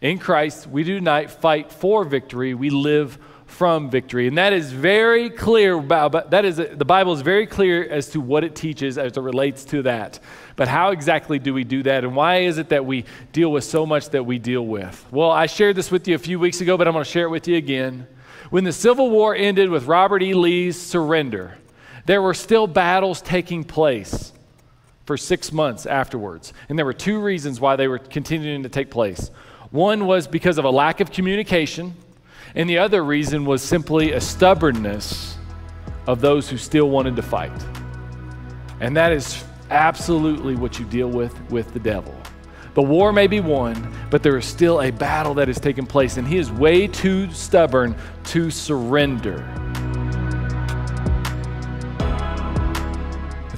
In 0.00 0.18
Christ, 0.18 0.66
we 0.66 0.82
do 0.82 1.00
not 1.00 1.30
fight 1.30 1.70
for 1.70 2.04
victory, 2.04 2.52
we 2.52 2.68
live 2.68 3.18
from 3.46 3.88
victory. 3.88 4.26
And 4.26 4.36
that 4.38 4.52
is 4.52 4.72
very 4.72 5.30
clear 5.30 5.74
about, 5.74 6.32
that 6.32 6.44
is, 6.44 6.56
the 6.56 6.84
Bible 6.84 7.12
is 7.12 7.20
very 7.20 7.46
clear 7.46 7.88
as 7.88 8.08
to 8.10 8.20
what 8.20 8.42
it 8.42 8.56
teaches 8.56 8.98
as 8.98 9.16
it 9.16 9.20
relates 9.20 9.64
to 9.66 9.82
that. 9.82 10.18
But 10.56 10.66
how 10.66 10.90
exactly 10.90 11.38
do 11.38 11.54
we 11.54 11.62
do 11.62 11.84
that? 11.84 12.02
And 12.02 12.16
why 12.16 12.38
is 12.38 12.58
it 12.58 12.70
that 12.70 12.84
we 12.84 13.04
deal 13.30 13.52
with 13.52 13.62
so 13.62 13.86
much 13.86 14.08
that 14.10 14.24
we 14.24 14.40
deal 14.40 14.66
with? 14.66 15.06
Well, 15.12 15.30
I 15.30 15.46
shared 15.46 15.76
this 15.76 15.90
with 15.92 16.08
you 16.08 16.16
a 16.16 16.18
few 16.18 16.40
weeks 16.40 16.60
ago, 16.60 16.76
but 16.76 16.88
I'm 16.88 16.94
going 16.94 17.04
to 17.04 17.10
share 17.10 17.26
it 17.26 17.30
with 17.30 17.46
you 17.46 17.56
again. 17.56 18.08
When 18.50 18.64
the 18.64 18.72
Civil 18.72 19.08
War 19.08 19.36
ended 19.36 19.70
with 19.70 19.84
Robert 19.84 20.22
E. 20.22 20.34
Lee's 20.34 20.80
surrender, 20.80 21.58
there 22.06 22.20
were 22.20 22.34
still 22.34 22.66
battles 22.66 23.22
taking 23.22 23.62
place 23.62 24.31
for 25.12 25.18
six 25.18 25.52
months 25.52 25.84
afterwards. 25.84 26.54
And 26.70 26.78
there 26.78 26.86
were 26.86 26.94
two 26.94 27.20
reasons 27.20 27.60
why 27.60 27.76
they 27.76 27.86
were 27.86 27.98
continuing 27.98 28.62
to 28.62 28.70
take 28.70 28.90
place. 28.90 29.30
One 29.70 30.06
was 30.06 30.26
because 30.26 30.56
of 30.56 30.64
a 30.64 30.70
lack 30.70 31.00
of 31.00 31.10
communication, 31.10 31.94
and 32.54 32.66
the 32.66 32.78
other 32.78 33.04
reason 33.04 33.44
was 33.44 33.60
simply 33.60 34.12
a 34.12 34.20
stubbornness 34.22 35.36
of 36.06 36.22
those 36.22 36.48
who 36.48 36.56
still 36.56 36.88
wanted 36.88 37.14
to 37.16 37.22
fight. 37.22 37.52
And 38.80 38.96
that 38.96 39.12
is 39.12 39.44
absolutely 39.68 40.56
what 40.56 40.78
you 40.78 40.86
deal 40.86 41.10
with 41.10 41.38
with 41.50 41.74
the 41.74 41.80
devil. 41.80 42.16
The 42.72 42.80
war 42.80 43.12
may 43.12 43.26
be 43.26 43.40
won, 43.40 43.94
but 44.08 44.22
there 44.22 44.38
is 44.38 44.46
still 44.46 44.80
a 44.80 44.90
battle 44.90 45.34
that 45.34 45.50
is 45.50 45.60
taking 45.60 45.84
place, 45.84 46.16
and 46.16 46.26
he 46.26 46.38
is 46.38 46.50
way 46.50 46.86
too 46.86 47.30
stubborn 47.32 47.94
to 48.28 48.50
surrender. 48.50 49.71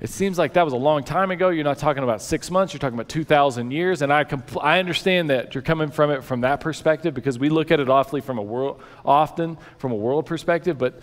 it 0.00 0.10
seems 0.10 0.36
like 0.36 0.54
that 0.54 0.64
was 0.64 0.74
a 0.74 0.78
long 0.78 1.04
time 1.04 1.30
ago. 1.30 1.48
You're 1.48 1.64
not 1.64 1.78
talking 1.78 2.02
about 2.02 2.20
six 2.20 2.50
months, 2.50 2.74
you're 2.74 2.80
talking 2.80 2.96
about 2.96 3.08
2,000 3.08 3.70
years. 3.70 4.02
And 4.02 4.12
I, 4.12 4.24
compl- 4.24 4.62
I 4.62 4.78
understand 4.78 5.30
that 5.30 5.54
you're 5.54 5.62
coming 5.62 5.90
from 5.90 6.10
it 6.10 6.22
from 6.22 6.42
that 6.42 6.60
perspective 6.60 7.14
because 7.14 7.38
we 7.38 7.48
look 7.48 7.70
at 7.70 7.80
it 7.80 7.88
awfully 7.88 8.20
from 8.20 8.38
a 8.38 8.42
world, 8.42 8.80
often 9.04 9.56
from 9.78 9.92
a 9.92 9.96
world 9.96 10.26
perspective, 10.26 10.76
but 10.76 11.02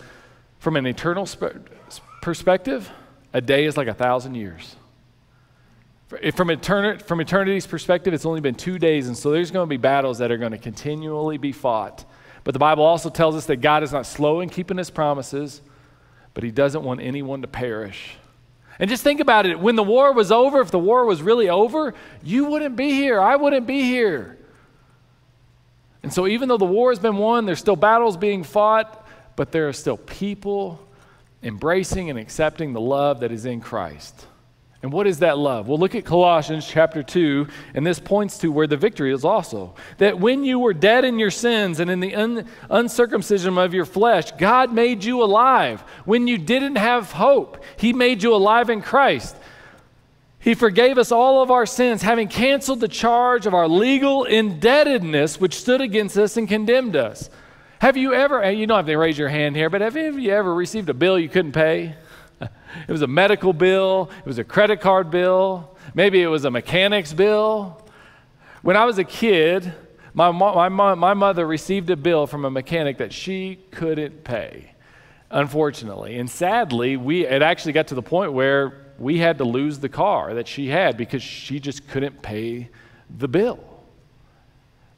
from 0.58 0.76
an 0.76 0.86
eternal 0.86 1.26
sp- 1.26 1.58
perspective, 2.22 2.90
a 3.32 3.40
day 3.40 3.64
is 3.64 3.76
like 3.76 3.88
a 3.88 3.94
thousand 3.94 4.36
years. 4.36 4.76
From, 6.08 6.58
from 6.98 7.20
eternity's 7.20 7.66
perspective, 7.66 8.14
it's 8.14 8.26
only 8.26 8.40
been 8.40 8.54
two 8.54 8.78
days, 8.78 9.08
and 9.08 9.16
so 9.16 9.32
there's 9.32 9.50
going 9.50 9.66
to 9.66 9.70
be 9.70 9.78
battles 9.78 10.18
that 10.18 10.30
are 10.30 10.36
going 10.36 10.52
to 10.52 10.58
continually 10.58 11.38
be 11.38 11.50
fought. 11.50 12.04
But 12.44 12.52
the 12.52 12.60
Bible 12.60 12.84
also 12.84 13.10
tells 13.10 13.34
us 13.34 13.46
that 13.46 13.56
God 13.56 13.82
is 13.82 13.92
not 13.92 14.06
slow 14.06 14.40
in 14.40 14.50
keeping 14.50 14.76
his 14.76 14.90
promises, 14.90 15.62
but 16.34 16.44
he 16.44 16.50
doesn't 16.50 16.84
want 16.84 17.00
anyone 17.00 17.42
to 17.42 17.48
perish. 17.48 18.16
And 18.78 18.90
just 18.90 19.02
think 19.02 19.20
about 19.20 19.46
it 19.46 19.58
when 19.58 19.76
the 19.76 19.82
war 19.82 20.12
was 20.12 20.32
over, 20.32 20.60
if 20.60 20.70
the 20.70 20.78
war 20.78 21.04
was 21.04 21.22
really 21.22 21.48
over, 21.48 21.94
you 22.22 22.46
wouldn't 22.46 22.76
be 22.76 22.90
here. 22.90 23.20
I 23.20 23.36
wouldn't 23.36 23.66
be 23.66 23.82
here. 23.82 24.38
And 26.02 26.12
so, 26.12 26.26
even 26.26 26.48
though 26.48 26.58
the 26.58 26.64
war 26.64 26.90
has 26.90 26.98
been 26.98 27.16
won, 27.16 27.46
there's 27.46 27.60
still 27.60 27.76
battles 27.76 28.16
being 28.16 28.42
fought, 28.42 29.06
but 29.36 29.52
there 29.52 29.68
are 29.68 29.72
still 29.72 29.96
people 29.96 30.86
embracing 31.42 32.10
and 32.10 32.18
accepting 32.18 32.72
the 32.72 32.80
love 32.80 33.20
that 33.20 33.32
is 33.32 33.46
in 33.46 33.60
Christ. 33.60 34.26
And 34.84 34.92
what 34.92 35.06
is 35.06 35.20
that 35.20 35.38
love? 35.38 35.66
Well, 35.66 35.78
look 35.78 35.94
at 35.94 36.04
Colossians 36.04 36.68
chapter 36.68 37.02
2, 37.02 37.48
and 37.72 37.86
this 37.86 37.98
points 37.98 38.36
to 38.40 38.52
where 38.52 38.66
the 38.66 38.76
victory 38.76 39.14
is 39.14 39.24
also. 39.24 39.74
That 39.96 40.20
when 40.20 40.44
you 40.44 40.58
were 40.58 40.74
dead 40.74 41.06
in 41.06 41.18
your 41.18 41.30
sins 41.30 41.80
and 41.80 41.90
in 41.90 42.00
the 42.00 42.14
un- 42.14 42.46
uncircumcision 42.68 43.56
of 43.56 43.72
your 43.72 43.86
flesh, 43.86 44.32
God 44.32 44.74
made 44.74 45.02
you 45.02 45.22
alive. 45.22 45.80
When 46.04 46.26
you 46.28 46.36
didn't 46.36 46.76
have 46.76 47.12
hope, 47.12 47.64
He 47.78 47.94
made 47.94 48.22
you 48.22 48.34
alive 48.34 48.68
in 48.68 48.82
Christ. 48.82 49.34
He 50.38 50.52
forgave 50.52 50.98
us 50.98 51.10
all 51.10 51.42
of 51.42 51.50
our 51.50 51.64
sins, 51.64 52.02
having 52.02 52.28
canceled 52.28 52.80
the 52.80 52.86
charge 52.86 53.46
of 53.46 53.54
our 53.54 53.66
legal 53.66 54.24
indebtedness 54.24 55.40
which 55.40 55.58
stood 55.58 55.80
against 55.80 56.18
us 56.18 56.36
and 56.36 56.46
condemned 56.46 56.94
us. 56.94 57.30
Have 57.78 57.96
you 57.96 58.12
ever, 58.12 58.50
you 58.50 58.66
don't 58.66 58.76
have 58.76 58.86
to 58.86 58.96
raise 58.96 59.16
your 59.16 59.30
hand 59.30 59.56
here, 59.56 59.70
but 59.70 59.80
have 59.80 59.96
you 59.96 60.30
ever 60.30 60.54
received 60.54 60.90
a 60.90 60.94
bill 60.94 61.18
you 61.18 61.30
couldn't 61.30 61.52
pay? 61.52 61.94
It 62.86 62.92
was 62.92 63.02
a 63.02 63.06
medical 63.06 63.52
bill, 63.52 64.10
it 64.18 64.26
was 64.26 64.38
a 64.38 64.44
credit 64.44 64.80
card 64.80 65.10
bill, 65.10 65.76
maybe 65.94 66.22
it 66.22 66.26
was 66.26 66.44
a 66.44 66.50
mechanic's 66.50 67.12
bill. 67.12 67.80
When 68.62 68.76
I 68.76 68.84
was 68.84 68.98
a 68.98 69.04
kid, 69.04 69.72
my, 70.14 70.30
my, 70.30 70.68
my 70.94 71.14
mother 71.14 71.46
received 71.46 71.90
a 71.90 71.96
bill 71.96 72.26
from 72.26 72.44
a 72.44 72.50
mechanic 72.50 72.98
that 72.98 73.12
she 73.12 73.56
couldn't 73.70 74.24
pay, 74.24 74.72
unfortunately. 75.30 76.18
And 76.18 76.30
sadly, 76.30 76.96
we, 76.96 77.26
it 77.26 77.42
actually 77.42 77.72
got 77.72 77.88
to 77.88 77.94
the 77.94 78.02
point 78.02 78.32
where 78.32 78.92
we 78.98 79.18
had 79.18 79.38
to 79.38 79.44
lose 79.44 79.80
the 79.80 79.88
car 79.88 80.34
that 80.34 80.46
she 80.46 80.68
had 80.68 80.96
because 80.96 81.22
she 81.22 81.58
just 81.58 81.88
couldn't 81.88 82.22
pay 82.22 82.70
the 83.18 83.28
bill. 83.28 83.73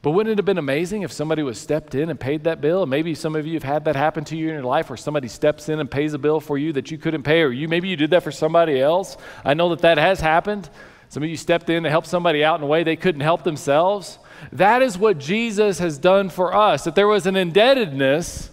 But 0.01 0.11
wouldn't 0.11 0.31
it 0.33 0.37
have 0.37 0.45
been 0.45 0.57
amazing 0.57 1.01
if 1.01 1.11
somebody 1.11 1.43
was 1.43 1.59
stepped 1.59 1.95
in 1.95 2.09
and 2.09 2.19
paid 2.19 2.43
that 2.43 2.61
bill? 2.61 2.85
maybe 2.85 3.15
some 3.15 3.35
of 3.35 3.47
you 3.47 3.55
have 3.55 3.63
had 3.63 3.85
that 3.85 3.95
happen 3.95 4.23
to 4.25 4.37
you 4.37 4.47
in 4.49 4.53
your 4.53 4.63
life 4.63 4.89
where 4.89 4.97
somebody 4.97 5.27
steps 5.27 5.69
in 5.69 5.79
and 5.79 5.89
pays 5.89 6.13
a 6.13 6.19
bill 6.19 6.39
for 6.39 6.57
you 6.57 6.71
that 6.73 6.91
you 6.91 6.97
couldn't 6.97 7.23
pay, 7.23 7.41
or 7.41 7.51
you 7.51 7.67
maybe 7.67 7.87
you 7.87 7.95
did 7.95 8.11
that 8.11 8.23
for 8.23 8.31
somebody 8.31 8.79
else. 8.79 9.17
I 9.43 9.53
know 9.53 9.69
that 9.69 9.79
that 9.79 9.97
has 9.97 10.19
happened. 10.19 10.69
Some 11.09 11.23
of 11.23 11.29
you 11.29 11.37
stepped 11.37 11.69
in 11.69 11.83
to 11.83 11.89
help 11.89 12.05
somebody 12.05 12.43
out 12.43 12.59
in 12.59 12.63
a 12.63 12.67
way 12.67 12.83
they 12.83 12.95
couldn't 12.95 13.21
help 13.21 13.43
themselves. 13.43 14.19
That 14.51 14.81
is 14.81 14.97
what 14.97 15.17
Jesus 15.17 15.79
has 15.79 15.97
done 15.97 16.29
for 16.29 16.53
us. 16.53 16.83
That 16.83 16.95
there 16.95 17.07
was 17.07 17.25
an 17.25 17.35
indebtedness 17.35 18.51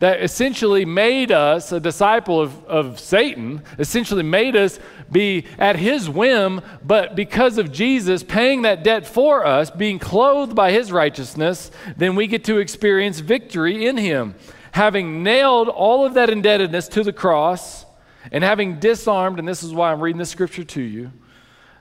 that 0.00 0.22
essentially 0.22 0.84
made 0.84 1.30
us 1.30 1.72
a 1.72 1.80
disciple 1.80 2.40
of, 2.40 2.64
of 2.66 2.98
Satan, 2.98 3.62
essentially 3.78 4.22
made 4.22 4.56
us 4.56 4.78
be 5.10 5.46
at 5.58 5.76
his 5.76 6.08
whim, 6.10 6.60
but 6.84 7.14
because 7.14 7.58
of 7.58 7.72
Jesus 7.72 8.22
paying 8.22 8.62
that 8.62 8.82
debt 8.82 9.06
for 9.06 9.46
us, 9.46 9.70
being 9.70 9.98
clothed 9.98 10.54
by 10.54 10.72
his 10.72 10.90
righteousness, 10.90 11.70
then 11.96 12.16
we 12.16 12.26
get 12.26 12.44
to 12.44 12.58
experience 12.58 13.20
victory 13.20 13.86
in 13.86 13.96
him. 13.96 14.34
Having 14.72 15.22
nailed 15.22 15.68
all 15.68 16.04
of 16.04 16.14
that 16.14 16.30
indebtedness 16.30 16.88
to 16.88 17.04
the 17.04 17.12
cross 17.12 17.86
and 18.32 18.42
having 18.42 18.80
disarmed, 18.80 19.38
and 19.38 19.46
this 19.46 19.62
is 19.62 19.72
why 19.72 19.92
I'm 19.92 20.00
reading 20.00 20.18
this 20.18 20.30
scripture 20.30 20.64
to 20.64 20.82
you 20.82 21.12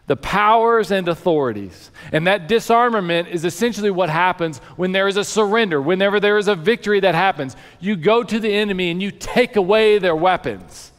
the 0.05 0.15
powers 0.17 0.91
and 0.91 1.07
authorities. 1.07 1.91
And 2.11 2.27
that 2.27 2.47
disarmament 2.47 3.29
is 3.29 3.45
essentially 3.45 3.91
what 3.91 4.09
happens 4.09 4.57
when 4.75 4.91
there 4.91 5.07
is 5.07 5.17
a 5.17 5.23
surrender, 5.23 5.81
whenever 5.81 6.19
there 6.19 6.37
is 6.37 6.47
a 6.47 6.55
victory 6.55 6.99
that 6.99 7.15
happens. 7.15 7.55
You 7.79 7.95
go 7.95 8.23
to 8.23 8.39
the 8.39 8.53
enemy 8.53 8.91
and 8.91 9.01
you 9.01 9.11
take 9.11 9.55
away 9.55 9.99
their 9.99 10.15
weapons. 10.15 10.91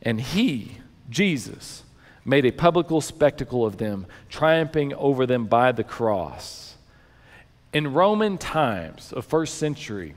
And 0.00 0.20
he, 0.20 0.78
Jesus, 1.10 1.82
made 2.24 2.46
a 2.46 2.52
public 2.52 2.86
spectacle 3.02 3.66
of 3.66 3.76
them, 3.76 4.06
triumphing 4.30 4.94
over 4.94 5.26
them 5.26 5.46
by 5.46 5.72
the 5.72 5.84
cross. 5.84 6.76
In 7.74 7.92
Roman 7.92 8.38
times 8.38 9.12
of 9.12 9.26
first 9.26 9.58
century, 9.58 10.14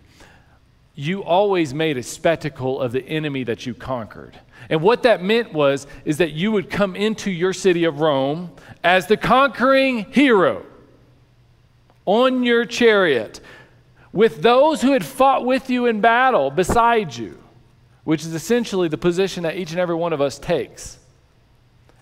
you 0.95 1.24
always 1.24 1.74
made 1.74 1.97
a 1.97 2.03
spectacle 2.03 2.79
of 2.79 2.91
the 2.91 3.03
enemy 3.03 3.43
that 3.43 3.65
you 3.65 3.74
conquered. 3.74 4.39
And 4.69 4.81
what 4.81 5.03
that 5.03 5.23
meant 5.23 5.53
was 5.53 5.87
is 6.05 6.17
that 6.17 6.31
you 6.31 6.51
would 6.51 6.69
come 6.69 6.95
into 6.95 7.31
your 7.31 7.53
city 7.53 7.85
of 7.85 7.99
Rome 7.99 8.51
as 8.83 9.07
the 9.07 9.17
conquering 9.17 10.11
hero 10.11 10.65
on 12.05 12.43
your 12.43 12.65
chariot 12.65 13.39
with 14.11 14.41
those 14.41 14.81
who 14.81 14.91
had 14.93 15.05
fought 15.05 15.45
with 15.45 15.69
you 15.69 15.85
in 15.85 16.01
battle 16.01 16.49
beside 16.49 17.15
you, 17.15 17.41
which 18.03 18.21
is 18.21 18.33
essentially 18.33 18.87
the 18.87 18.97
position 18.97 19.43
that 19.43 19.57
each 19.57 19.71
and 19.71 19.79
every 19.79 19.95
one 19.95 20.13
of 20.13 20.21
us 20.21 20.39
takes. 20.39 20.97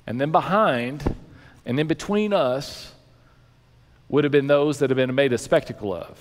And 0.08 0.22
then 0.22 0.32
behind 0.32 1.16
and 1.66 1.80
in 1.80 1.88
between 1.88 2.34
us 2.34 2.94
would 4.08 4.24
have 4.24 4.32
been 4.32 4.48
those 4.48 4.80
that 4.80 4.90
have 4.90 4.98
been 4.98 5.14
made 5.16 5.34
a 5.34 5.38
spectacle 5.38 5.94
of. 5.94 6.18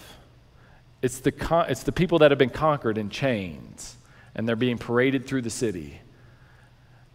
It's 1.03 1.21
the, 1.21 1.33
con- 1.33 1.67
it's 1.69 1.83
the 1.83 1.93
people 1.93 2.19
that 2.21 2.31
have 2.31 2.39
been 2.39 2.49
conquered 2.49 2.97
in 2.97 3.11
chains, 3.11 3.97
and 4.35 4.49
they're 4.49 4.57
being 4.57 4.79
paraded 4.79 5.27
through 5.27 5.43
the 5.43 5.51
city. 5.51 6.01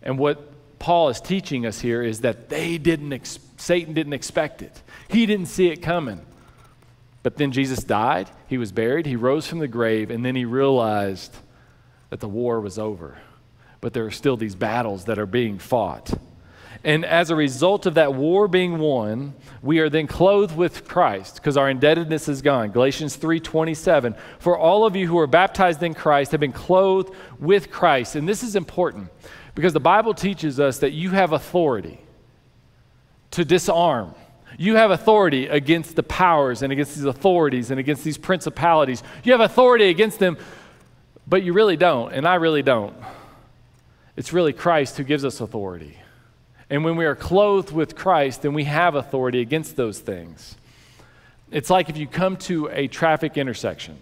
And 0.01 0.17
what 0.17 0.51
Paul 0.79 1.09
is 1.09 1.19
teaching 1.19 1.65
us 1.65 1.79
here 1.79 2.01
is 2.01 2.21
that 2.21 2.49
they 2.49 2.77
didn't, 2.77 3.13
ex- 3.13 3.39
Satan 3.57 3.93
didn't 3.93 4.13
expect 4.13 4.61
it. 4.61 4.81
He 5.09 5.25
didn't 5.25 5.47
see 5.47 5.67
it 5.67 5.81
coming. 5.81 6.21
But 7.21 7.35
then 7.35 7.51
Jesus 7.51 7.83
died, 7.83 8.29
he 8.47 8.57
was 8.57 8.71
buried, 8.71 9.05
he 9.05 9.17
rose 9.17 9.45
from 9.45 9.59
the 9.59 9.67
grave, 9.67 10.09
and 10.09 10.23
then 10.23 10.35
he 10.35 10.45
realized 10.45 11.35
that 12.09 12.21
the 12.21 12.29
war 12.29 12.61
was 12.61 12.79
over. 12.79 13.17
But 13.81 13.93
there 13.93 14.05
are 14.05 14.11
still 14.11 14.37
these 14.37 14.55
battles 14.55 15.05
that 15.05 15.19
are 15.19 15.25
being 15.25 15.59
fought. 15.59 16.13
And 16.83 17.03
as 17.03 17.29
a 17.29 17.35
result 17.35 17.85
of 17.85 17.95
that 17.95 18.13
war 18.13 18.47
being 18.47 18.77
won, 18.77 19.33
we 19.61 19.79
are 19.79 19.89
then 19.89 20.07
clothed 20.07 20.55
with 20.55 20.87
Christ 20.87 21.35
because 21.35 21.57
our 21.57 21.69
indebtedness 21.69 22.29
is 22.29 22.41
gone. 22.41 22.71
Galatians 22.71 23.17
3:27. 23.17 24.15
For 24.39 24.57
all 24.57 24.85
of 24.85 24.95
you 24.95 25.07
who 25.07 25.19
are 25.19 25.27
baptized 25.27 25.83
in 25.83 25.93
Christ 25.93 26.31
have 26.31 26.39
been 26.39 26.53
clothed 26.53 27.13
with 27.37 27.69
Christ. 27.69 28.15
And 28.15 28.29
this 28.29 28.43
is 28.43 28.55
important 28.55 29.09
because 29.59 29.73
the 29.73 29.79
Bible 29.81 30.13
teaches 30.13 30.57
us 30.57 30.77
that 30.77 30.93
you 30.93 31.09
have 31.09 31.33
authority 31.33 31.99
to 33.31 33.43
disarm. 33.43 34.15
You 34.57 34.77
have 34.77 34.89
authority 34.89 35.47
against 35.47 35.97
the 35.97 36.03
powers 36.03 36.61
and 36.61 36.71
against 36.71 36.95
these 36.95 37.03
authorities 37.03 37.69
and 37.69 37.77
against 37.77 38.05
these 38.05 38.17
principalities. 38.17 39.03
You 39.25 39.33
have 39.33 39.41
authority 39.41 39.89
against 39.89 40.17
them, 40.17 40.37
but 41.27 41.43
you 41.43 41.51
really 41.51 41.75
don't, 41.75 42.13
and 42.13 42.25
I 42.25 42.35
really 42.35 42.61
don't. 42.61 42.95
It's 44.15 44.31
really 44.31 44.53
Christ 44.53 44.95
who 44.95 45.03
gives 45.03 45.25
us 45.25 45.41
authority. 45.41 45.97
And 46.69 46.85
when 46.85 46.95
we 46.95 47.03
are 47.03 47.13
clothed 47.13 47.73
with 47.73 47.97
Christ, 47.97 48.43
then 48.43 48.53
we 48.53 48.63
have 48.63 48.95
authority 48.95 49.41
against 49.41 49.75
those 49.75 49.99
things. 49.99 50.55
It's 51.51 51.69
like 51.69 51.89
if 51.89 51.97
you 51.97 52.07
come 52.07 52.37
to 52.47 52.69
a 52.71 52.87
traffic 52.87 53.35
intersection 53.37 53.97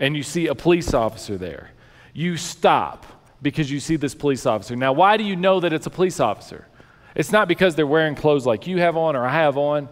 and 0.00 0.16
you 0.16 0.24
see 0.24 0.48
a 0.48 0.56
police 0.56 0.92
officer 0.92 1.38
there, 1.38 1.70
you 2.12 2.36
stop 2.36 3.06
because 3.42 3.70
you 3.70 3.80
see 3.80 3.96
this 3.96 4.14
police 4.14 4.46
officer. 4.46 4.76
Now, 4.76 4.92
why 4.92 5.16
do 5.16 5.24
you 5.24 5.36
know 5.36 5.60
that 5.60 5.72
it's 5.72 5.86
a 5.86 5.90
police 5.90 6.20
officer? 6.20 6.66
It's 7.14 7.32
not 7.32 7.48
because 7.48 7.74
they're 7.74 7.86
wearing 7.86 8.14
clothes 8.14 8.46
like 8.46 8.66
you 8.66 8.78
have 8.78 8.96
on 8.96 9.16
or 9.16 9.26
I 9.26 9.32
have 9.32 9.56
on. 9.56 9.88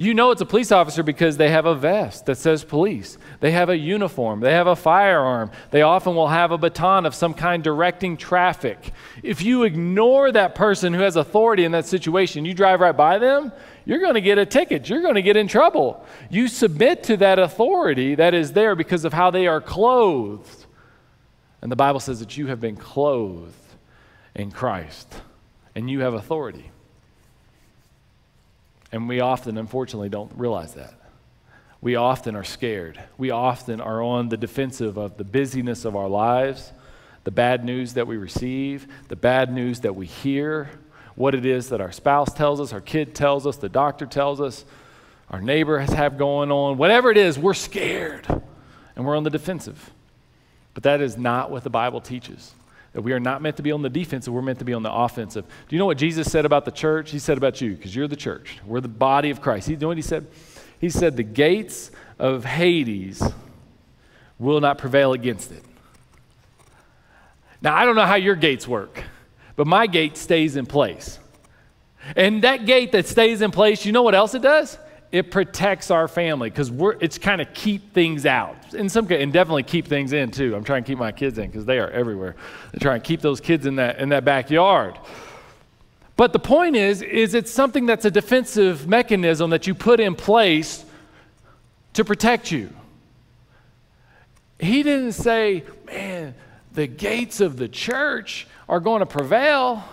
You 0.00 0.14
know 0.14 0.30
it's 0.30 0.40
a 0.40 0.46
police 0.46 0.70
officer 0.70 1.02
because 1.02 1.38
they 1.38 1.50
have 1.50 1.66
a 1.66 1.74
vest 1.74 2.26
that 2.26 2.38
says 2.38 2.62
police. 2.62 3.18
They 3.40 3.50
have 3.50 3.68
a 3.68 3.76
uniform. 3.76 4.38
They 4.38 4.52
have 4.52 4.68
a 4.68 4.76
firearm. 4.76 5.50
They 5.72 5.82
often 5.82 6.14
will 6.14 6.28
have 6.28 6.52
a 6.52 6.58
baton 6.58 7.04
of 7.04 7.16
some 7.16 7.34
kind 7.34 7.64
directing 7.64 8.16
traffic. 8.16 8.92
If 9.24 9.42
you 9.42 9.64
ignore 9.64 10.30
that 10.30 10.54
person 10.54 10.94
who 10.94 11.00
has 11.00 11.16
authority 11.16 11.64
in 11.64 11.72
that 11.72 11.84
situation, 11.84 12.44
you 12.44 12.54
drive 12.54 12.78
right 12.78 12.96
by 12.96 13.18
them, 13.18 13.50
you're 13.86 13.98
going 13.98 14.14
to 14.14 14.20
get 14.20 14.38
a 14.38 14.46
ticket. 14.46 14.88
You're 14.88 15.02
going 15.02 15.16
to 15.16 15.22
get 15.22 15.36
in 15.36 15.48
trouble. 15.48 16.06
You 16.30 16.46
submit 16.46 17.02
to 17.04 17.16
that 17.16 17.40
authority 17.40 18.14
that 18.14 18.34
is 18.34 18.52
there 18.52 18.76
because 18.76 19.04
of 19.04 19.12
how 19.12 19.32
they 19.32 19.48
are 19.48 19.60
clothed. 19.60 20.57
And 21.60 21.72
the 21.72 21.76
Bible 21.76 22.00
says 22.00 22.20
that 22.20 22.36
you 22.36 22.46
have 22.48 22.60
been 22.60 22.76
clothed 22.76 23.54
in 24.34 24.50
Christ 24.50 25.12
and 25.74 25.90
you 25.90 26.00
have 26.00 26.14
authority. 26.14 26.70
And 28.92 29.08
we 29.08 29.20
often, 29.20 29.58
unfortunately, 29.58 30.08
don't 30.08 30.32
realize 30.34 30.74
that. 30.74 30.94
We 31.80 31.96
often 31.96 32.34
are 32.34 32.44
scared. 32.44 33.00
We 33.18 33.30
often 33.30 33.80
are 33.80 34.02
on 34.02 34.28
the 34.28 34.36
defensive 34.36 34.96
of 34.96 35.16
the 35.16 35.24
busyness 35.24 35.84
of 35.84 35.94
our 35.94 36.08
lives, 36.08 36.72
the 37.24 37.30
bad 37.30 37.64
news 37.64 37.94
that 37.94 38.06
we 38.06 38.16
receive, 38.16 38.86
the 39.08 39.16
bad 39.16 39.52
news 39.52 39.80
that 39.80 39.94
we 39.94 40.06
hear, 40.06 40.70
what 41.14 41.34
it 41.34 41.44
is 41.44 41.68
that 41.68 41.80
our 41.80 41.92
spouse 41.92 42.32
tells 42.32 42.60
us, 42.60 42.72
our 42.72 42.80
kid 42.80 43.14
tells 43.14 43.46
us, 43.46 43.56
the 43.56 43.68
doctor 43.68 44.06
tells 44.06 44.40
us, 44.40 44.64
our 45.30 45.40
neighbor 45.40 45.78
has 45.78 45.90
have 45.90 46.16
going 46.16 46.50
on, 46.50 46.78
whatever 46.78 47.10
it 47.10 47.18
is, 47.18 47.38
we're 47.38 47.54
scared 47.54 48.26
and 48.96 49.04
we're 49.04 49.16
on 49.16 49.24
the 49.24 49.30
defensive. 49.30 49.92
But 50.78 50.84
that 50.84 51.00
is 51.00 51.18
not 51.18 51.50
what 51.50 51.64
the 51.64 51.70
Bible 51.70 52.00
teaches. 52.00 52.54
That 52.92 53.02
we 53.02 53.12
are 53.12 53.18
not 53.18 53.42
meant 53.42 53.56
to 53.56 53.64
be 53.64 53.72
on 53.72 53.82
the 53.82 53.90
defensive, 53.90 54.32
we're 54.32 54.42
meant 54.42 54.60
to 54.60 54.64
be 54.64 54.74
on 54.74 54.84
the 54.84 54.92
offensive. 54.92 55.44
Do 55.44 55.74
you 55.74 55.80
know 55.80 55.86
what 55.86 55.98
Jesus 55.98 56.30
said 56.30 56.44
about 56.44 56.64
the 56.64 56.70
church? 56.70 57.10
He 57.10 57.18
said 57.18 57.36
about 57.36 57.60
you, 57.60 57.74
because 57.74 57.96
you're 57.96 58.06
the 58.06 58.14
church. 58.14 58.60
We're 58.64 58.80
the 58.80 58.86
body 58.86 59.30
of 59.30 59.40
Christ. 59.40 59.66
He, 59.66 59.74
you 59.74 59.80
know 59.80 59.88
what 59.88 59.96
he 59.96 60.04
said? 60.04 60.28
He 60.80 60.88
said, 60.88 61.16
The 61.16 61.24
gates 61.24 61.90
of 62.16 62.44
Hades 62.44 63.20
will 64.38 64.60
not 64.60 64.78
prevail 64.78 65.14
against 65.14 65.50
it. 65.50 65.64
Now, 67.60 67.74
I 67.74 67.84
don't 67.84 67.96
know 67.96 68.06
how 68.06 68.14
your 68.14 68.36
gates 68.36 68.68
work, 68.68 69.02
but 69.56 69.66
my 69.66 69.88
gate 69.88 70.16
stays 70.16 70.54
in 70.54 70.64
place. 70.64 71.18
And 72.14 72.42
that 72.42 72.66
gate 72.66 72.92
that 72.92 73.08
stays 73.08 73.42
in 73.42 73.50
place, 73.50 73.84
you 73.84 73.90
know 73.90 74.02
what 74.02 74.14
else 74.14 74.32
it 74.36 74.42
does? 74.42 74.78
It 75.10 75.30
protects 75.30 75.90
our 75.90 76.06
family 76.06 76.50
because 76.50 76.70
it's 77.00 77.16
kind 77.16 77.40
of 77.40 77.52
keep 77.54 77.94
things 77.94 78.26
out. 78.26 78.74
In 78.74 78.88
some 78.88 79.10
and 79.10 79.32
definitely 79.32 79.62
keep 79.62 79.86
things 79.86 80.12
in 80.12 80.30
too. 80.30 80.54
I'm 80.54 80.64
trying 80.64 80.84
to 80.84 80.86
keep 80.86 80.98
my 80.98 81.12
kids 81.12 81.38
in 81.38 81.46
because 81.46 81.64
they 81.64 81.78
are 81.78 81.90
everywhere. 81.90 82.36
I 82.74 82.78
try 82.78 82.94
and 82.94 83.02
keep 83.02 83.22
those 83.22 83.40
kids 83.40 83.64
in 83.64 83.76
that 83.76 83.98
in 84.00 84.10
that 84.10 84.24
backyard. 84.24 84.98
But 86.16 86.32
the 86.32 86.40
point 86.40 86.74
is, 86.74 87.00
is 87.00 87.32
it's 87.34 87.50
something 87.50 87.86
that's 87.86 88.04
a 88.04 88.10
defensive 88.10 88.88
mechanism 88.88 89.50
that 89.50 89.66
you 89.66 89.74
put 89.74 90.00
in 90.00 90.16
place 90.16 90.84
to 91.94 92.04
protect 92.04 92.50
you. 92.50 92.70
He 94.58 94.82
didn't 94.82 95.12
say, 95.12 95.62
man, 95.86 96.34
the 96.72 96.86
gates 96.86 97.40
of 97.40 97.56
the 97.56 97.68
church 97.68 98.48
are 98.68 98.80
going 98.80 99.00
to 99.00 99.06
prevail. 99.06 99.84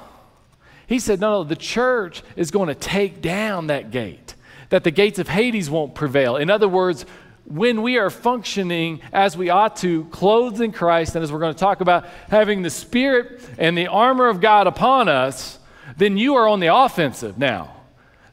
He 0.88 1.00
said, 1.00 1.20
no, 1.20 1.32
no, 1.32 1.44
the 1.44 1.56
church 1.56 2.24
is 2.36 2.52
going 2.52 2.68
to 2.70 2.76
take 2.76 3.22
down 3.22 3.68
that 3.68 3.92
gate, 3.92 4.34
that 4.70 4.84
the 4.84 4.92
gates 4.92 5.20
of 5.20 5.28
Hades 5.28 5.70
won't 5.70 5.96
prevail. 5.96 6.38
In 6.38 6.50
other 6.50 6.68
words, 6.68 7.06
when 7.46 7.84
we 7.84 7.98
are 7.98 8.10
functioning 8.10 9.02
as 9.14 9.38
we 9.38 9.50
ought 9.50 9.76
to, 9.78 10.06
clothed 10.06 10.62
in 10.62 10.72
Christ, 10.72 11.16
and 11.16 11.24
as 11.24 11.32
we're 11.32 11.40
going 11.40 11.54
to 11.54 11.60
talk 11.60 11.82
about 11.82 12.08
having 12.30 12.64
the 12.64 12.70
Spirit 12.70 13.48
and 13.58 13.78
the 13.78 13.88
armor 13.88 14.28
of 14.28 14.42
God 14.42 14.68
upon 14.68 15.08
us, 15.08 15.60
then 15.98 16.18
you 16.18 16.36
are 16.36 16.48
on 16.48 16.60
the 16.60 16.74
offensive 16.76 17.38
now. 17.38 17.72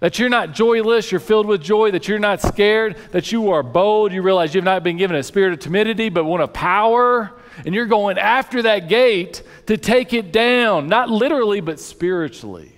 That 0.00 0.18
you're 0.18 0.30
not 0.30 0.52
joyless, 0.52 1.12
you're 1.12 1.20
filled 1.20 1.46
with 1.46 1.62
joy, 1.62 1.92
that 1.92 2.08
you're 2.08 2.18
not 2.18 2.40
scared, 2.40 2.96
that 3.12 3.30
you 3.30 3.50
are 3.52 3.62
bold. 3.62 4.12
You 4.12 4.22
realize 4.22 4.52
you've 4.54 4.64
not 4.64 4.82
been 4.82 4.96
given 4.96 5.14
a 5.14 5.22
spirit 5.22 5.52
of 5.52 5.60
timidity, 5.60 6.08
but 6.08 6.24
one 6.24 6.40
of 6.40 6.52
power. 6.52 7.32
And 7.64 7.74
you're 7.74 7.86
going 7.86 8.18
after 8.18 8.62
that 8.62 8.88
gate 8.88 9.42
to 9.66 9.76
take 9.76 10.12
it 10.12 10.32
down, 10.32 10.88
not 10.88 11.08
literally, 11.08 11.60
but 11.60 11.78
spiritually. 11.78 12.72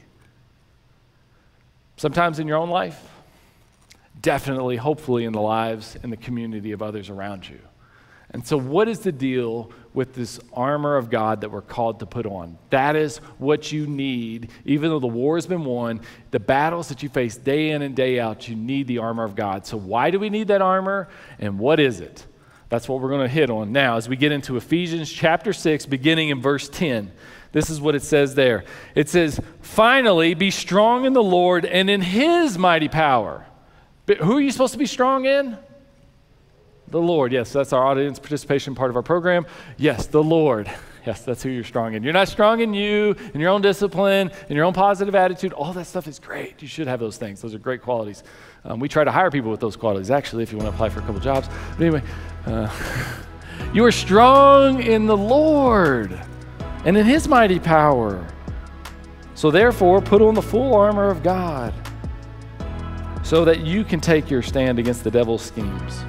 Sometimes 1.96 2.40
in 2.40 2.48
your 2.48 2.58
own 2.58 2.68
life, 2.68 3.00
definitely, 4.24 4.76
hopefully, 4.76 5.24
in 5.24 5.32
the 5.34 5.40
lives 5.40 5.96
and 6.02 6.10
the 6.10 6.16
community 6.16 6.72
of 6.72 6.82
others 6.82 7.10
around 7.10 7.48
you. 7.48 7.60
And 8.30 8.44
so, 8.44 8.56
what 8.56 8.88
is 8.88 9.00
the 9.00 9.12
deal 9.12 9.70
with 9.92 10.14
this 10.14 10.40
armor 10.52 10.96
of 10.96 11.10
God 11.10 11.42
that 11.42 11.50
we're 11.50 11.60
called 11.60 12.00
to 12.00 12.06
put 12.06 12.26
on? 12.26 12.58
That 12.70 12.96
is 12.96 13.18
what 13.38 13.70
you 13.70 13.86
need. 13.86 14.50
Even 14.64 14.90
though 14.90 14.98
the 14.98 15.06
war 15.06 15.36
has 15.36 15.46
been 15.46 15.64
won, 15.64 16.00
the 16.32 16.40
battles 16.40 16.88
that 16.88 17.02
you 17.02 17.08
face 17.08 17.36
day 17.36 17.70
in 17.70 17.82
and 17.82 17.94
day 17.94 18.18
out, 18.18 18.48
you 18.48 18.56
need 18.56 18.88
the 18.88 18.98
armor 18.98 19.24
of 19.24 19.36
God. 19.36 19.66
So, 19.66 19.76
why 19.76 20.10
do 20.10 20.18
we 20.18 20.30
need 20.30 20.48
that 20.48 20.62
armor? 20.62 21.08
And 21.38 21.58
what 21.58 21.78
is 21.78 22.00
it? 22.00 22.26
That's 22.70 22.88
what 22.88 23.00
we're 23.00 23.10
going 23.10 23.28
to 23.28 23.32
hit 23.32 23.50
on 23.50 23.72
now 23.72 23.98
as 23.98 24.08
we 24.08 24.16
get 24.16 24.32
into 24.32 24.56
Ephesians 24.56 25.12
chapter 25.12 25.52
6, 25.52 25.84
beginning 25.86 26.30
in 26.30 26.40
verse 26.40 26.68
10. 26.70 27.12
This 27.52 27.70
is 27.70 27.80
what 27.80 27.94
it 27.94 28.02
says 28.02 28.34
there. 28.34 28.64
It 28.96 29.10
says, 29.10 29.38
Finally, 29.60 30.34
be 30.34 30.50
strong 30.50 31.04
in 31.04 31.12
the 31.12 31.22
Lord 31.22 31.66
and 31.66 31.88
in 31.90 32.00
his 32.00 32.58
mighty 32.58 32.88
power. 32.88 33.46
But 34.06 34.18
who 34.18 34.36
are 34.36 34.40
you 34.40 34.50
supposed 34.50 34.72
to 34.72 34.78
be 34.78 34.86
strong 34.86 35.24
in? 35.24 35.56
The 36.88 37.00
Lord. 37.00 37.32
Yes, 37.32 37.52
that's 37.52 37.72
our 37.72 37.84
audience 37.84 38.18
participation 38.18 38.74
part 38.74 38.90
of 38.90 38.96
our 38.96 39.02
program. 39.02 39.46
Yes, 39.76 40.06
the 40.06 40.22
Lord. 40.22 40.70
Yes, 41.06 41.20
that's 41.20 41.42
who 41.42 41.50
you're 41.50 41.64
strong 41.64 41.92
in. 41.92 42.02
You're 42.02 42.14
not 42.14 42.28
strong 42.28 42.60
in 42.60 42.72
you, 42.72 43.14
in 43.34 43.40
your 43.40 43.50
own 43.50 43.60
discipline, 43.60 44.30
in 44.48 44.56
your 44.56 44.64
own 44.64 44.72
positive 44.72 45.14
attitude. 45.14 45.52
All 45.52 45.70
that 45.74 45.84
stuff 45.84 46.08
is 46.08 46.18
great. 46.18 46.62
You 46.62 46.66
should 46.66 46.86
have 46.86 46.98
those 46.98 47.18
things. 47.18 47.42
Those 47.42 47.52
are 47.52 47.58
great 47.58 47.82
qualities. 47.82 48.22
Um, 48.64 48.80
we 48.80 48.88
try 48.88 49.04
to 49.04 49.10
hire 49.10 49.30
people 49.30 49.50
with 49.50 49.60
those 49.60 49.76
qualities, 49.76 50.10
actually, 50.10 50.44
if 50.44 50.50
you 50.50 50.56
want 50.56 50.70
to 50.70 50.74
apply 50.74 50.88
for 50.88 51.00
a 51.00 51.02
couple 51.02 51.20
jobs. 51.20 51.48
But 51.76 51.84
anyway, 51.84 52.02
uh, 52.46 52.70
you 53.74 53.84
are 53.84 53.92
strong 53.92 54.82
in 54.82 55.04
the 55.04 55.14
Lord 55.14 56.18
and 56.86 56.96
in 56.96 57.04
His 57.04 57.28
mighty 57.28 57.60
power. 57.60 58.26
So 59.34 59.50
therefore, 59.50 60.00
put 60.00 60.22
on 60.22 60.32
the 60.32 60.40
full 60.40 60.74
armor 60.74 61.10
of 61.10 61.22
God 61.22 61.74
so 63.24 63.44
that 63.44 63.60
you 63.60 63.82
can 63.82 64.00
take 64.00 64.30
your 64.30 64.42
stand 64.42 64.78
against 64.78 65.02
the 65.02 65.10
devil's 65.10 65.42
schemes. 65.42 66.04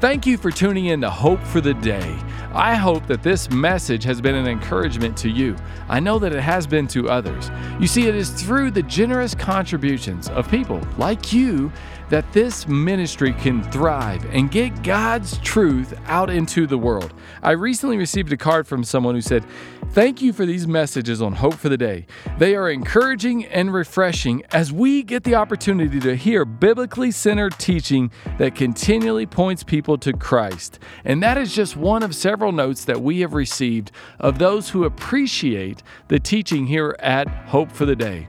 Thank 0.00 0.26
you 0.26 0.36
for 0.36 0.50
tuning 0.50 0.86
in 0.86 1.00
to 1.02 1.10
Hope 1.10 1.42
for 1.42 1.60
the 1.60 1.74
Day. 1.74 2.18
I 2.52 2.74
hope 2.74 3.06
that 3.06 3.22
this 3.22 3.48
message 3.50 4.02
has 4.04 4.20
been 4.20 4.34
an 4.34 4.48
encouragement 4.48 5.16
to 5.18 5.28
you. 5.28 5.54
I 5.88 6.00
know 6.00 6.18
that 6.18 6.32
it 6.32 6.40
has 6.40 6.66
been 6.66 6.88
to 6.88 7.08
others. 7.08 7.48
You 7.78 7.86
see, 7.86 8.08
it 8.08 8.16
is 8.16 8.30
through 8.30 8.72
the 8.72 8.82
generous 8.82 9.36
contributions 9.36 10.28
of 10.30 10.50
people 10.50 10.80
like 10.98 11.32
you 11.32 11.70
that 12.10 12.32
this 12.32 12.68
ministry 12.68 13.32
can 13.32 13.62
thrive 13.70 14.24
and 14.34 14.50
get 14.50 14.82
God's 14.82 15.38
truth 15.38 15.98
out 16.06 16.28
into 16.28 16.66
the 16.66 16.76
world. 16.76 17.14
I 17.42 17.52
recently 17.52 17.96
received 17.96 18.32
a 18.32 18.36
card 18.36 18.66
from 18.66 18.84
someone 18.84 19.14
who 19.14 19.20
said, 19.20 19.44
Thank 19.92 20.22
you 20.22 20.32
for 20.32 20.46
these 20.46 20.68
messages 20.68 21.20
on 21.20 21.32
Hope 21.32 21.54
for 21.54 21.68
the 21.68 21.76
Day. 21.76 22.06
They 22.38 22.54
are 22.54 22.70
encouraging 22.70 23.44
and 23.46 23.72
refreshing 23.72 24.44
as 24.52 24.72
we 24.72 25.02
get 25.02 25.24
the 25.24 25.34
opportunity 25.34 25.98
to 26.00 26.14
hear 26.14 26.44
biblically 26.44 27.10
centered 27.10 27.58
teaching 27.58 28.12
that 28.38 28.54
continually 28.54 29.26
points 29.26 29.64
people 29.64 29.98
to 29.98 30.12
Christ. 30.12 30.78
And 31.04 31.20
that 31.24 31.38
is 31.38 31.54
just 31.54 31.76
one 31.76 32.04
of 32.04 32.14
several 32.14 32.52
notes 32.52 32.84
that 32.84 33.02
we 33.02 33.20
have 33.20 33.34
received 33.34 33.90
of 34.20 34.38
those 34.38 34.70
who 34.70 34.84
appreciate 34.84 35.82
the 36.08 36.20
teaching 36.20 36.66
here 36.66 36.94
at 37.00 37.26
Hope 37.46 37.72
for 37.72 37.84
the 37.84 37.96
Day. 37.96 38.28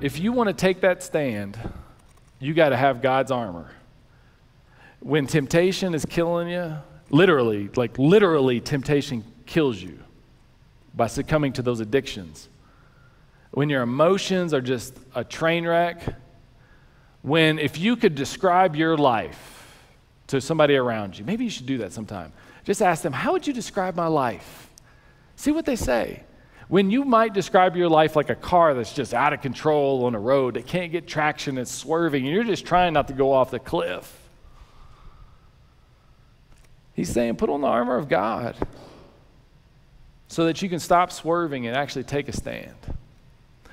If 0.00 0.18
you 0.18 0.32
want 0.32 0.48
to 0.48 0.54
take 0.54 0.82
that 0.82 1.02
stand, 1.02 1.58
you 2.38 2.54
got 2.54 2.70
to 2.70 2.76
have 2.76 3.00
God's 3.00 3.30
armor. 3.30 3.70
When 5.00 5.26
temptation 5.26 5.94
is 5.94 6.04
killing 6.04 6.48
you, 6.48 6.76
literally, 7.10 7.70
like 7.76 7.98
literally, 7.98 8.60
temptation 8.60 9.24
kills 9.46 9.80
you 9.80 9.98
by 10.94 11.06
succumbing 11.06 11.52
to 11.54 11.62
those 11.62 11.80
addictions. 11.80 12.48
When 13.52 13.70
your 13.70 13.82
emotions 13.82 14.52
are 14.52 14.60
just 14.60 14.94
a 15.14 15.24
train 15.24 15.66
wreck, 15.66 16.02
when 17.22 17.58
if 17.58 17.78
you 17.78 17.96
could 17.96 18.14
describe 18.14 18.76
your 18.76 18.96
life 18.96 19.78
to 20.28 20.40
somebody 20.40 20.76
around 20.76 21.18
you, 21.18 21.24
maybe 21.24 21.44
you 21.44 21.50
should 21.50 21.66
do 21.66 21.78
that 21.78 21.92
sometime. 21.92 22.32
Just 22.64 22.82
ask 22.82 23.02
them, 23.02 23.12
How 23.12 23.32
would 23.32 23.46
you 23.46 23.52
describe 23.52 23.94
my 23.94 24.08
life? 24.08 24.68
See 25.36 25.52
what 25.52 25.64
they 25.64 25.76
say. 25.76 26.22
When 26.68 26.90
you 26.90 27.04
might 27.04 27.32
describe 27.32 27.76
your 27.76 27.88
life 27.88 28.16
like 28.16 28.28
a 28.28 28.34
car 28.34 28.74
that's 28.74 28.92
just 28.92 29.14
out 29.14 29.32
of 29.32 29.40
control 29.40 30.04
on 30.04 30.14
a 30.14 30.20
road 30.20 30.54
that 30.54 30.66
can't 30.66 30.90
get 30.90 31.06
traction, 31.06 31.58
it's 31.58 31.70
swerving, 31.70 32.24
and 32.24 32.34
you're 32.34 32.44
just 32.44 32.66
trying 32.66 32.92
not 32.92 33.08
to 33.08 33.14
go 33.14 33.32
off 33.32 33.52
the 33.52 33.60
cliff. 33.60 34.20
He's 36.94 37.10
saying, 37.10 37.36
put 37.36 37.50
on 37.50 37.60
the 37.60 37.68
armor 37.68 37.96
of 37.96 38.08
God 38.08 38.56
so 40.28 40.46
that 40.46 40.60
you 40.60 40.68
can 40.68 40.80
stop 40.80 41.12
swerving 41.12 41.66
and 41.66 41.76
actually 41.76 42.04
take 42.04 42.28
a 42.28 42.32
stand. 42.32 42.74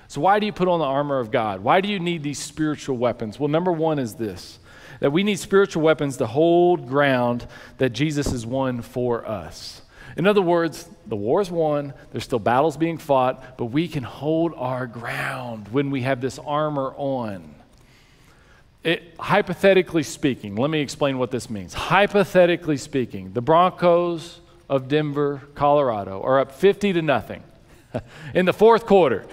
So, 0.07 0.21
why 0.21 0.39
do 0.39 0.45
you 0.45 0.53
put 0.53 0.67
on 0.67 0.79
the 0.79 0.85
armor 0.85 1.17
of 1.17 1.31
God? 1.31 1.61
Why 1.61 1.81
do 1.81 1.89
you 1.89 1.99
need 1.99 2.21
these 2.21 2.37
spiritual 2.37 2.97
weapons? 2.97 3.39
Well, 3.39 3.47
number 3.47 3.71
one 3.71 3.97
is 3.97 4.13
this 4.15 4.59
that 4.99 5.11
we 5.11 5.23
need 5.23 5.39
spiritual 5.39 5.81
weapons 5.81 6.17
to 6.17 6.27
hold 6.27 6.87
ground 6.87 7.47
that 7.79 7.89
Jesus 7.89 8.31
has 8.31 8.45
won 8.45 8.81
for 8.81 9.27
us. 9.27 9.81
In 10.15 10.27
other 10.27 10.41
words, 10.41 10.87
the 11.05 11.15
war 11.15 11.41
is 11.41 11.51
won, 11.51 11.93
there's 12.11 12.23
still 12.23 12.39
battles 12.39 12.77
being 12.77 12.97
fought, 12.97 13.57
but 13.57 13.65
we 13.65 13.87
can 13.87 14.03
hold 14.03 14.53
our 14.55 14.87
ground 14.87 15.67
when 15.69 15.91
we 15.91 16.01
have 16.01 16.21
this 16.21 16.39
armor 16.39 16.93
on. 16.95 17.55
It, 18.83 19.15
hypothetically 19.17 20.03
speaking, 20.03 20.55
let 20.55 20.69
me 20.69 20.81
explain 20.81 21.17
what 21.17 21.31
this 21.31 21.49
means. 21.49 21.73
Hypothetically 21.73 22.77
speaking, 22.77 23.31
the 23.33 23.41
Broncos 23.41 24.41
of 24.69 24.87
Denver, 24.87 25.41
Colorado 25.55 26.21
are 26.21 26.39
up 26.39 26.51
50 26.51 26.93
to 26.93 27.01
nothing 27.01 27.43
in 28.33 28.45
the 28.45 28.53
fourth 28.53 28.85
quarter. 28.85 29.25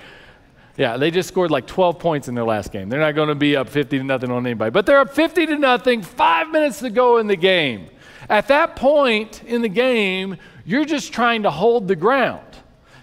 Yeah, 0.77 0.97
they 0.97 1.11
just 1.11 1.29
scored 1.29 1.51
like 1.51 1.67
12 1.67 1.99
points 1.99 2.29
in 2.29 2.35
their 2.35 2.45
last 2.45 2.73
game. 2.73 2.89
They're 2.89 3.01
not 3.01 3.15
going 3.15 3.29
to 3.29 3.35
be 3.35 3.57
up 3.57 3.69
50 3.69 3.99
to 3.99 4.05
nothing 4.05 4.31
on 4.31 4.47
anybody, 4.47 4.71
but 4.71 4.87
they're 4.87 5.01
up 5.01 5.13
50 5.13 5.47
to 5.47 5.57
nothing, 5.57 6.03
five 6.03 6.51
minutes 6.51 6.79
to 6.81 6.91
go 6.91 7.19
in 7.19 7.27
the 7.27 7.37
game. 7.37 7.89
At 8.29 8.49
that 8.49 8.77
point 8.77 9.43
in 9.45 9.63
the 9.63 9.69
game, 9.69 10.37
you're 10.71 10.85
just 10.85 11.13
trying 11.13 11.43
to 11.43 11.51
hold 11.51 11.89
the 11.89 11.97
ground. 11.97 12.47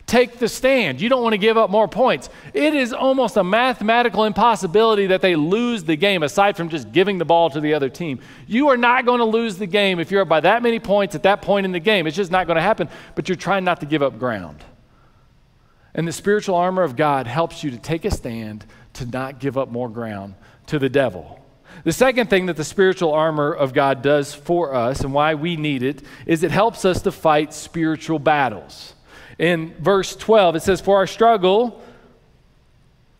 Take 0.05 0.39
the 0.39 0.47
stand. 0.47 1.01
You 1.01 1.09
don't 1.09 1.21
want 1.21 1.33
to 1.33 1.37
give 1.37 1.57
up 1.57 1.69
more 1.69 1.89
points. 1.89 2.29
It 2.53 2.73
is 2.73 2.93
almost 2.93 3.35
a 3.35 3.43
mathematical 3.43 4.23
impossibility 4.23 5.07
that 5.07 5.19
they 5.19 5.35
lose 5.35 5.83
the 5.83 5.97
game, 5.97 6.23
aside 6.23 6.55
from 6.55 6.69
just 6.69 6.93
giving 6.93 7.17
the 7.17 7.25
ball 7.25 7.49
to 7.49 7.59
the 7.59 7.73
other 7.73 7.89
team. 7.89 8.21
You 8.47 8.69
are 8.69 8.77
not 8.77 9.05
going 9.05 9.19
to 9.19 9.25
lose 9.25 9.57
the 9.57 9.67
game 9.67 9.99
if 9.99 10.09
you're 10.09 10.23
by 10.23 10.39
that 10.39 10.63
many 10.63 10.79
points 10.79 11.13
at 11.13 11.23
that 11.23 11.41
point 11.41 11.65
in 11.65 11.73
the 11.73 11.81
game. 11.81 12.07
It's 12.07 12.15
just 12.15 12.31
not 12.31 12.47
going 12.47 12.55
to 12.55 12.61
happen, 12.61 12.87
but 13.15 13.27
you're 13.27 13.35
trying 13.35 13.65
not 13.65 13.81
to 13.81 13.85
give 13.85 14.01
up 14.01 14.17
ground. 14.17 14.63
And 15.93 16.07
the 16.07 16.13
spiritual 16.13 16.55
armor 16.55 16.83
of 16.83 16.95
God 16.95 17.27
helps 17.27 17.61
you 17.61 17.71
to 17.71 17.77
take 17.77 18.05
a 18.05 18.11
stand 18.11 18.65
to 18.93 19.05
not 19.05 19.39
give 19.39 19.57
up 19.57 19.69
more 19.69 19.89
ground 19.89 20.35
to 20.67 20.79
the 20.79 20.87
devil. 20.87 21.43
The 21.83 21.93
second 21.93 22.29
thing 22.29 22.47
that 22.47 22.57
the 22.57 22.63
spiritual 22.63 23.13
armor 23.13 23.53
of 23.53 23.73
God 23.73 24.01
does 24.01 24.33
for 24.33 24.73
us 24.73 25.01
and 25.01 25.13
why 25.13 25.35
we 25.35 25.55
need 25.55 25.83
it 25.83 26.01
is 26.25 26.43
it 26.43 26.51
helps 26.51 26.85
us 26.85 27.01
to 27.03 27.11
fight 27.11 27.53
spiritual 27.53 28.19
battles. 28.19 28.93
In 29.37 29.73
verse 29.79 30.15
12, 30.15 30.55
it 30.55 30.63
says, 30.63 30.81
For 30.81 30.97
our 30.97 31.07
struggle 31.07 31.81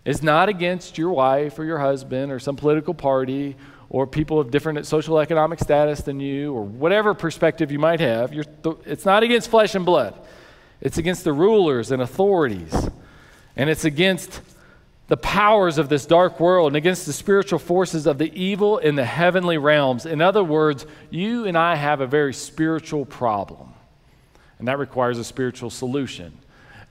is 0.03 0.23
not 0.23 0.49
against 0.49 0.97
your 0.97 1.11
wife 1.11 1.59
or 1.59 1.65
your 1.65 1.79
husband 1.79 2.31
or 2.31 2.39
some 2.39 2.55
political 2.55 2.93
party 2.93 3.55
or 3.89 4.07
people 4.07 4.39
of 4.39 4.51
different 4.51 4.85
social 4.85 5.19
economic 5.19 5.59
status 5.59 6.01
than 6.01 6.19
you 6.19 6.53
or 6.53 6.63
whatever 6.63 7.13
perspective 7.13 7.71
you 7.71 7.79
might 7.79 7.99
have. 7.99 8.31
Th- 8.31 8.75
it's 8.85 9.05
not 9.05 9.23
against 9.23 9.49
flesh 9.49 9.75
and 9.75 9.85
blood, 9.85 10.13
it's 10.81 10.97
against 10.97 11.23
the 11.23 11.33
rulers 11.33 11.91
and 11.91 12.01
authorities, 12.01 12.89
and 13.55 13.69
it's 13.69 13.85
against 13.85 14.41
the 15.07 15.17
powers 15.17 15.77
of 15.77 15.89
this 15.89 16.05
dark 16.05 16.39
world 16.39 16.67
and 16.67 16.75
against 16.75 17.05
the 17.05 17.13
spiritual 17.13 17.59
forces 17.59 18.05
of 18.07 18.17
the 18.17 18.31
evil 18.39 18.77
in 18.77 18.95
the 18.95 19.05
heavenly 19.05 19.57
realms. 19.57 20.05
In 20.05 20.21
other 20.21 20.43
words, 20.43 20.85
you 21.09 21.45
and 21.45 21.57
I 21.57 21.75
have 21.75 22.01
a 22.01 22.07
very 22.07 22.33
spiritual 22.33 23.05
problem, 23.05 23.73
and 24.59 24.67
that 24.67 24.79
requires 24.79 25.17
a 25.17 25.23
spiritual 25.23 25.69
solution. 25.69 26.37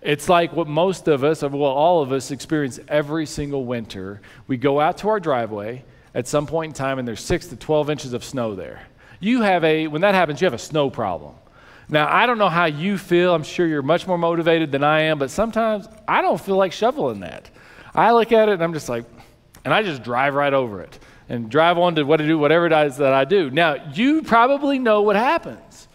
It's 0.01 0.29
like 0.29 0.53
what 0.53 0.69
most 0.69 1.09
of 1.09 1.25
us, 1.25 1.43
well, 1.43 1.65
all 1.65 2.03
of 2.03 2.13
us, 2.13 2.31
experience 2.31 2.79
every 2.89 3.27
single 3.27 3.65
winter. 3.65 4.21
We 4.47 4.57
go 4.57 4.81
out 4.81 4.99
to 4.99 5.09
our 5.09 5.21
driveway 5.21 5.85
at 6.15 6.27
some 6.27 6.47
point 6.47 6.71
in 6.71 6.75
time, 6.75 6.99
and 6.99 7.07
there's 7.07 7.21
six 7.21 7.49
to 7.49 7.57
12 7.57 7.91
inches 7.91 8.13
of 8.13 8.25
snow 8.25 8.55
there. 8.55 8.87
You 9.21 9.43
have 9.43 9.65
a, 9.65 9.89
when 9.89 10.03
that 10.03 10.15
happens, 10.15 10.41
you 10.41 10.47
have 10.47 10.55
a 10.55 10.59
snow 10.59 10.91
problem. 10.91 11.35
Now, 11.89 12.13
I 12.13 12.27
don't 12.27 12.39
know 12.39 12.49
how 12.49 12.65
you 12.65 12.99
feel. 12.99 13.35
I'm 13.35 13.45
sure 13.45 13.67
you're 13.67 13.83
much 13.83 14.07
more 14.07 14.19
motivated 14.19 14.73
than 14.73 14.83
I 14.83 15.03
am, 15.03 15.19
but 15.19 15.31
sometimes 15.31 15.87
I 16.09 16.23
don't 16.23 16.41
feel 16.41 16.57
like 16.57 16.73
shoveling 16.73 17.21
that. 17.21 17.51
I 17.97 18.13
look 18.13 18.31
at 18.33 18.49
it 18.49 18.53
and 18.53 18.63
I'm 18.63 18.75
just 18.75 18.89
like, 18.89 19.05
and 19.65 19.73
I 19.73 19.83
just 19.83 20.03
drive 20.03 20.35
right 20.35 20.53
over 20.53 20.83
it 20.83 20.99
and 21.29 21.51
drive 21.51 21.79
on 21.79 21.95
to 21.97 22.05
what 22.05 22.19
to 22.19 22.27
do, 22.27 22.39
whatever 22.39 22.67
it 22.67 22.73
is 22.73 22.99
that 22.99 23.13
I 23.13 23.25
do. 23.25 23.51
Now, 23.51 23.91
you 23.93 24.23
probably 24.23 24.79
know 24.79 25.03
what 25.03 25.17
happens. 25.17 25.89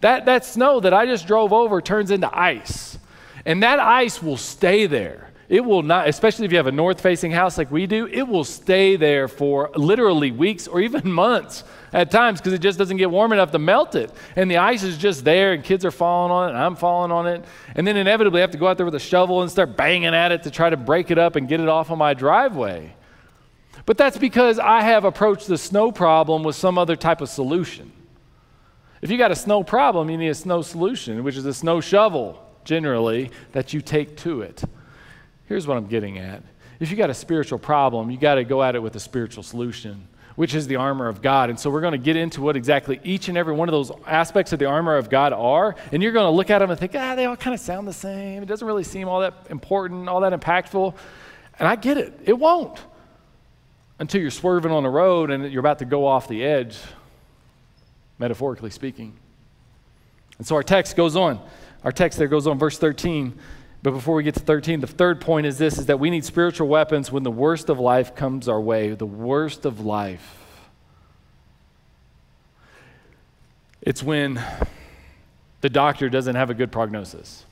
That, 0.00 0.26
that 0.26 0.44
snow 0.44 0.80
that 0.80 0.94
I 0.94 1.06
just 1.06 1.26
drove 1.26 1.52
over 1.52 1.82
turns 1.82 2.10
into 2.10 2.30
ice, 2.36 2.98
and 3.44 3.62
that 3.62 3.80
ice 3.80 4.22
will 4.22 4.36
stay 4.36 4.86
there. 4.86 5.27
It 5.48 5.64
will 5.64 5.82
not, 5.82 6.08
especially 6.08 6.44
if 6.44 6.52
you 6.52 6.58
have 6.58 6.66
a 6.66 6.72
north 6.72 7.00
facing 7.00 7.32
house 7.32 7.56
like 7.56 7.70
we 7.70 7.86
do, 7.86 8.06
it 8.06 8.28
will 8.28 8.44
stay 8.44 8.96
there 8.96 9.28
for 9.28 9.70
literally 9.74 10.30
weeks 10.30 10.68
or 10.68 10.80
even 10.80 11.10
months 11.10 11.64
at 11.90 12.10
times 12.10 12.38
because 12.38 12.52
it 12.52 12.58
just 12.58 12.78
doesn't 12.78 12.98
get 12.98 13.10
warm 13.10 13.32
enough 13.32 13.50
to 13.52 13.58
melt 13.58 13.94
it. 13.94 14.12
And 14.36 14.50
the 14.50 14.58
ice 14.58 14.82
is 14.82 14.98
just 14.98 15.24
there, 15.24 15.54
and 15.54 15.64
kids 15.64 15.86
are 15.86 15.90
falling 15.90 16.32
on 16.32 16.48
it, 16.48 16.52
and 16.52 16.58
I'm 16.58 16.76
falling 16.76 17.10
on 17.10 17.26
it. 17.26 17.44
And 17.74 17.86
then 17.86 17.96
inevitably, 17.96 18.40
I 18.40 18.42
have 18.42 18.50
to 18.50 18.58
go 18.58 18.66
out 18.66 18.76
there 18.76 18.84
with 18.84 18.94
a 18.94 19.00
shovel 19.00 19.40
and 19.40 19.50
start 19.50 19.74
banging 19.74 20.14
at 20.14 20.32
it 20.32 20.42
to 20.42 20.50
try 20.50 20.68
to 20.68 20.76
break 20.76 21.10
it 21.10 21.16
up 21.16 21.36
and 21.36 21.48
get 21.48 21.60
it 21.60 21.68
off 21.68 21.90
of 21.90 21.96
my 21.96 22.12
driveway. 22.12 22.94
But 23.86 23.96
that's 23.96 24.18
because 24.18 24.58
I 24.58 24.82
have 24.82 25.06
approached 25.06 25.46
the 25.46 25.56
snow 25.56 25.92
problem 25.92 26.42
with 26.42 26.56
some 26.56 26.76
other 26.76 26.94
type 26.94 27.22
of 27.22 27.30
solution. 27.30 27.90
If 29.00 29.10
you 29.10 29.16
got 29.16 29.30
a 29.30 29.36
snow 29.36 29.62
problem, 29.62 30.10
you 30.10 30.18
need 30.18 30.28
a 30.28 30.34
snow 30.34 30.60
solution, 30.60 31.24
which 31.24 31.36
is 31.36 31.46
a 31.46 31.54
snow 31.54 31.80
shovel, 31.80 32.44
generally, 32.64 33.30
that 33.52 33.72
you 33.72 33.80
take 33.80 34.18
to 34.18 34.42
it. 34.42 34.62
Here's 35.48 35.66
what 35.66 35.78
I'm 35.78 35.86
getting 35.86 36.18
at. 36.18 36.42
If 36.78 36.90
you 36.90 36.96
got 36.96 37.08
a 37.08 37.14
spiritual 37.14 37.58
problem, 37.58 38.10
you 38.10 38.18
got 38.18 38.34
to 38.34 38.44
go 38.44 38.62
at 38.62 38.76
it 38.76 38.80
with 38.80 38.94
a 38.96 39.00
spiritual 39.00 39.42
solution, 39.42 40.06
which 40.36 40.54
is 40.54 40.66
the 40.66 40.76
armor 40.76 41.08
of 41.08 41.22
God. 41.22 41.48
And 41.48 41.58
so 41.58 41.70
we're 41.70 41.80
going 41.80 41.92
to 41.92 41.98
get 41.98 42.16
into 42.16 42.42
what 42.42 42.54
exactly 42.54 43.00
each 43.02 43.28
and 43.28 43.38
every 43.38 43.54
one 43.54 43.66
of 43.66 43.72
those 43.72 43.90
aspects 44.06 44.52
of 44.52 44.58
the 44.58 44.66
armor 44.66 44.96
of 44.96 45.08
God 45.08 45.32
are. 45.32 45.74
And 45.90 46.02
you're 46.02 46.12
going 46.12 46.26
to 46.26 46.36
look 46.36 46.50
at 46.50 46.58
them 46.58 46.70
and 46.70 46.78
think, 46.78 46.92
ah, 46.94 47.14
they 47.14 47.24
all 47.24 47.34
kind 47.34 47.54
of 47.54 47.60
sound 47.60 47.88
the 47.88 47.94
same. 47.94 48.42
It 48.42 48.46
doesn't 48.46 48.66
really 48.66 48.84
seem 48.84 49.08
all 49.08 49.20
that 49.20 49.46
important, 49.48 50.06
all 50.06 50.20
that 50.20 50.38
impactful. 50.38 50.94
And 51.58 51.66
I 51.66 51.76
get 51.76 51.96
it, 51.96 52.20
it 52.24 52.38
won't 52.38 52.78
until 53.98 54.20
you're 54.20 54.30
swerving 54.30 54.70
on 54.70 54.82
the 54.82 54.90
road 54.90 55.30
and 55.30 55.50
you're 55.50 55.60
about 55.60 55.78
to 55.78 55.86
go 55.86 56.06
off 56.06 56.28
the 56.28 56.44
edge, 56.44 56.78
metaphorically 58.18 58.70
speaking. 58.70 59.16
And 60.36 60.46
so 60.46 60.54
our 60.54 60.62
text 60.62 60.94
goes 60.94 61.16
on. 61.16 61.40
Our 61.84 61.90
text 61.90 62.18
there 62.18 62.28
goes 62.28 62.46
on, 62.46 62.58
verse 62.58 62.78
13. 62.78 63.36
But 63.88 63.94
before 63.94 64.16
we 64.16 64.22
get 64.22 64.34
to 64.34 64.40
13, 64.40 64.80
the 64.80 64.86
third 64.86 65.18
point 65.18 65.46
is 65.46 65.56
this 65.56 65.78
is 65.78 65.86
that 65.86 65.98
we 65.98 66.10
need 66.10 66.22
spiritual 66.22 66.68
weapons 66.68 67.10
when 67.10 67.22
the 67.22 67.30
worst 67.30 67.70
of 67.70 67.78
life 67.78 68.14
comes 68.14 68.46
our 68.46 68.60
way, 68.60 68.90
the 68.90 69.06
worst 69.06 69.64
of 69.64 69.80
life. 69.80 70.36
It's 73.80 74.02
when 74.02 74.42
the 75.62 75.70
doctor 75.70 76.10
doesn't 76.10 76.34
have 76.34 76.50
a 76.50 76.54
good 76.54 76.70
prognosis. 76.70 77.46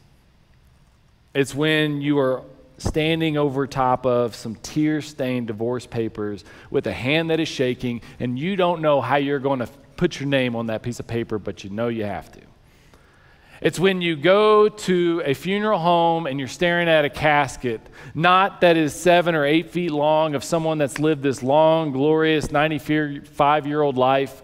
It's 1.33 1.55
when 1.55 2.03
you 2.03 2.19
are 2.19 2.43
standing 2.77 3.39
over 3.39 3.67
top 3.67 4.05
of 4.05 4.35
some 4.35 4.57
tear 4.57 5.01
stained 5.01 5.47
divorce 5.47 5.87
papers 5.87 6.45
with 6.69 6.87
a 6.87 6.93
hand 6.93 7.31
that 7.31 7.41
is 7.41 7.49
shaking, 7.49 8.03
and 8.21 8.39
you 8.39 8.57
don't 8.57 8.83
know 8.83 9.01
how 9.01 9.17
you're 9.17 9.39
going 9.39 9.61
to 9.61 9.69
put 9.97 10.21
your 10.21 10.29
name 10.29 10.55
on 10.55 10.67
that 10.67 10.83
piece 10.83 11.01
of 11.01 11.07
paper, 11.07 11.39
but 11.39 11.65
you 11.65 11.71
know 11.71 11.89
you 11.89 12.05
have 12.05 12.31
to. 12.33 12.43
It's 13.61 13.81
when 13.81 14.03
you 14.03 14.17
go 14.17 14.69
to 14.69 15.23
a 15.25 15.33
funeral 15.35 15.79
home 15.79 16.27
and 16.27 16.39
you're 16.39 16.49
staring 16.49 16.89
at 16.89 17.05
a 17.05 17.11
casket, 17.11 17.81
not 18.15 18.61
that 18.61 18.77
is 18.77 18.95
seven 18.95 19.35
or 19.35 19.45
eight 19.45 19.71
feet 19.71 19.91
long 19.91 20.35
of 20.35 20.45
someone 20.45 20.79
that's 20.79 20.99
lived 20.99 21.23
this 21.23 21.43
long, 21.43 21.93
glorious 21.93 22.51
95 22.51 23.67
year 23.67 23.81
old 23.81 23.97
life. 23.97 24.43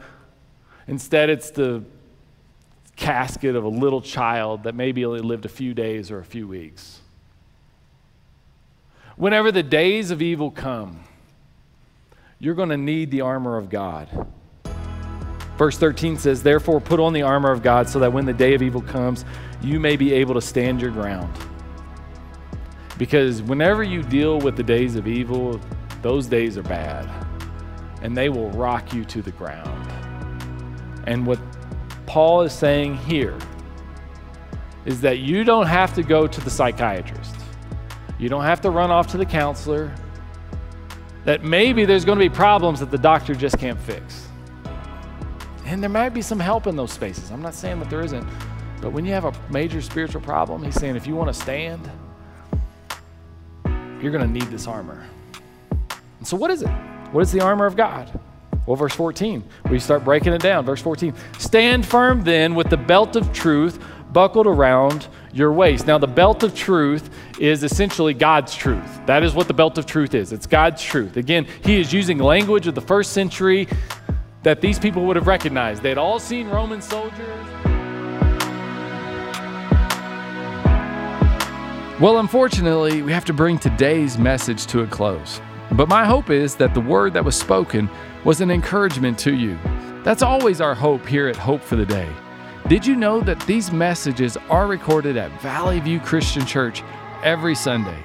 Instead, 0.88 1.28
it's 1.28 1.50
the 1.50 1.84
casket 2.96 3.54
of 3.54 3.64
a 3.64 3.68
little 3.68 4.00
child 4.00 4.64
that 4.64 4.74
maybe 4.74 5.04
only 5.04 5.20
lived 5.20 5.44
a 5.44 5.48
few 5.48 5.74
days 5.74 6.10
or 6.10 6.18
a 6.18 6.24
few 6.24 6.48
weeks. 6.48 7.00
Whenever 9.16 9.52
the 9.52 9.62
days 9.62 10.10
of 10.10 10.22
evil 10.22 10.50
come, 10.50 11.00
you're 12.38 12.54
going 12.54 12.70
to 12.70 12.76
need 12.76 13.10
the 13.10 13.20
armor 13.20 13.56
of 13.56 13.68
God. 13.68 14.08
Verse 15.56 15.78
13 15.78 16.16
says, 16.16 16.42
Therefore, 16.42 16.80
put 16.80 17.00
on 17.00 17.12
the 17.12 17.22
armor 17.22 17.50
of 17.50 17.62
God 17.62 17.88
so 17.88 17.98
that 17.98 18.12
when 18.12 18.24
the 18.24 18.32
day 18.32 18.54
of 18.54 18.62
evil 18.62 18.82
comes, 18.82 19.24
you 19.62 19.78
may 19.78 19.96
be 19.96 20.12
able 20.12 20.34
to 20.34 20.40
stand 20.40 20.80
your 20.80 20.90
ground. 20.90 21.32
Because 22.98 23.42
whenever 23.42 23.82
you 23.82 24.02
deal 24.02 24.38
with 24.38 24.56
the 24.56 24.62
days 24.62 24.96
of 24.96 25.06
evil, 25.06 25.60
those 26.02 26.26
days 26.26 26.56
are 26.58 26.62
bad 26.62 27.08
and 28.02 28.16
they 28.16 28.28
will 28.28 28.50
rock 28.50 28.92
you 28.92 29.04
to 29.04 29.22
the 29.22 29.30
ground. 29.30 29.88
And 31.06 31.26
what 31.26 31.38
Paul 32.06 32.42
is 32.42 32.52
saying 32.52 32.96
here 32.96 33.38
is 34.84 35.00
that 35.00 35.20
you 35.20 35.44
don't 35.44 35.66
have 35.66 35.94
to 35.94 36.02
go 36.02 36.26
to 36.26 36.40
the 36.40 36.50
psychiatrist, 36.50 37.36
you 38.18 38.28
don't 38.28 38.42
have 38.42 38.60
to 38.62 38.70
run 38.70 38.90
off 38.90 39.06
to 39.08 39.16
the 39.16 39.24
counselor, 39.24 39.94
that 41.24 41.44
maybe 41.44 41.84
there's 41.84 42.04
going 42.04 42.18
to 42.18 42.24
be 42.24 42.34
problems 42.34 42.80
that 42.80 42.90
the 42.90 42.98
doctor 42.98 43.34
just 43.34 43.58
can't 43.58 43.78
fix. 43.80 44.28
And 45.72 45.82
there 45.82 45.88
might 45.88 46.10
be 46.10 46.20
some 46.20 46.38
help 46.38 46.66
in 46.66 46.76
those 46.76 46.92
spaces. 46.92 47.30
I'm 47.30 47.40
not 47.40 47.54
saying 47.54 47.78
that 47.78 47.88
there 47.88 48.02
isn't. 48.02 48.28
But 48.82 48.92
when 48.92 49.06
you 49.06 49.12
have 49.12 49.24
a 49.24 49.32
major 49.50 49.80
spiritual 49.80 50.20
problem, 50.20 50.62
he's 50.62 50.74
saying 50.74 50.96
if 50.96 51.06
you 51.06 51.16
want 51.16 51.34
to 51.34 51.40
stand, 51.40 51.90
you're 53.98 54.12
going 54.12 54.20
to 54.20 54.30
need 54.30 54.50
this 54.50 54.66
armor. 54.66 55.02
And 56.18 56.28
so, 56.28 56.36
what 56.36 56.50
is 56.50 56.60
it? 56.60 56.68
What 57.12 57.22
is 57.22 57.32
the 57.32 57.40
armor 57.40 57.64
of 57.64 57.74
God? 57.74 58.20
Well, 58.66 58.76
verse 58.76 58.94
14, 58.94 59.42
we 59.70 59.78
start 59.78 60.04
breaking 60.04 60.34
it 60.34 60.42
down. 60.42 60.66
Verse 60.66 60.82
14 60.82 61.14
Stand 61.38 61.86
firm 61.86 62.22
then 62.22 62.54
with 62.54 62.68
the 62.68 62.76
belt 62.76 63.16
of 63.16 63.32
truth 63.32 63.82
buckled 64.12 64.46
around 64.46 65.08
your 65.32 65.52
waist. 65.52 65.86
Now, 65.86 65.96
the 65.96 66.06
belt 66.06 66.42
of 66.42 66.54
truth 66.54 67.08
is 67.40 67.64
essentially 67.64 68.12
God's 68.12 68.54
truth. 68.54 69.00
That 69.06 69.22
is 69.22 69.34
what 69.34 69.48
the 69.48 69.54
belt 69.54 69.78
of 69.78 69.86
truth 69.86 70.14
is. 70.14 70.32
It's 70.32 70.46
God's 70.46 70.82
truth. 70.82 71.16
Again, 71.16 71.46
he 71.64 71.80
is 71.80 71.92
using 71.92 72.18
language 72.18 72.66
of 72.66 72.74
the 72.74 72.82
first 72.82 73.12
century 73.12 73.68
that 74.42 74.60
these 74.60 74.78
people 74.78 75.04
would 75.06 75.16
have 75.16 75.26
recognized. 75.26 75.82
They'd 75.82 75.98
all 75.98 76.18
seen 76.18 76.48
Roman 76.48 76.82
soldiers. 76.82 77.46
Well, 82.00 82.18
unfortunately, 82.18 83.02
we 83.02 83.12
have 83.12 83.24
to 83.26 83.32
bring 83.32 83.58
today's 83.58 84.18
message 84.18 84.66
to 84.66 84.80
a 84.80 84.86
close. 84.86 85.40
But 85.70 85.88
my 85.88 86.04
hope 86.04 86.30
is 86.30 86.56
that 86.56 86.74
the 86.74 86.80
word 86.80 87.14
that 87.14 87.24
was 87.24 87.38
spoken 87.38 87.88
was 88.24 88.40
an 88.40 88.50
encouragement 88.50 89.18
to 89.20 89.34
you. 89.34 89.56
That's 90.02 90.22
always 90.22 90.60
our 90.60 90.74
hope 90.74 91.06
here 91.06 91.28
at 91.28 91.36
Hope 91.36 91.62
for 91.62 91.76
the 91.76 91.86
Day. 91.86 92.08
Did 92.68 92.84
you 92.84 92.96
know 92.96 93.20
that 93.20 93.40
these 93.46 93.70
messages 93.70 94.36
are 94.50 94.66
recorded 94.66 95.16
at 95.16 95.40
Valley 95.40 95.78
View 95.78 96.00
Christian 96.00 96.44
Church 96.44 96.82
every 97.22 97.54
Sunday? 97.54 98.04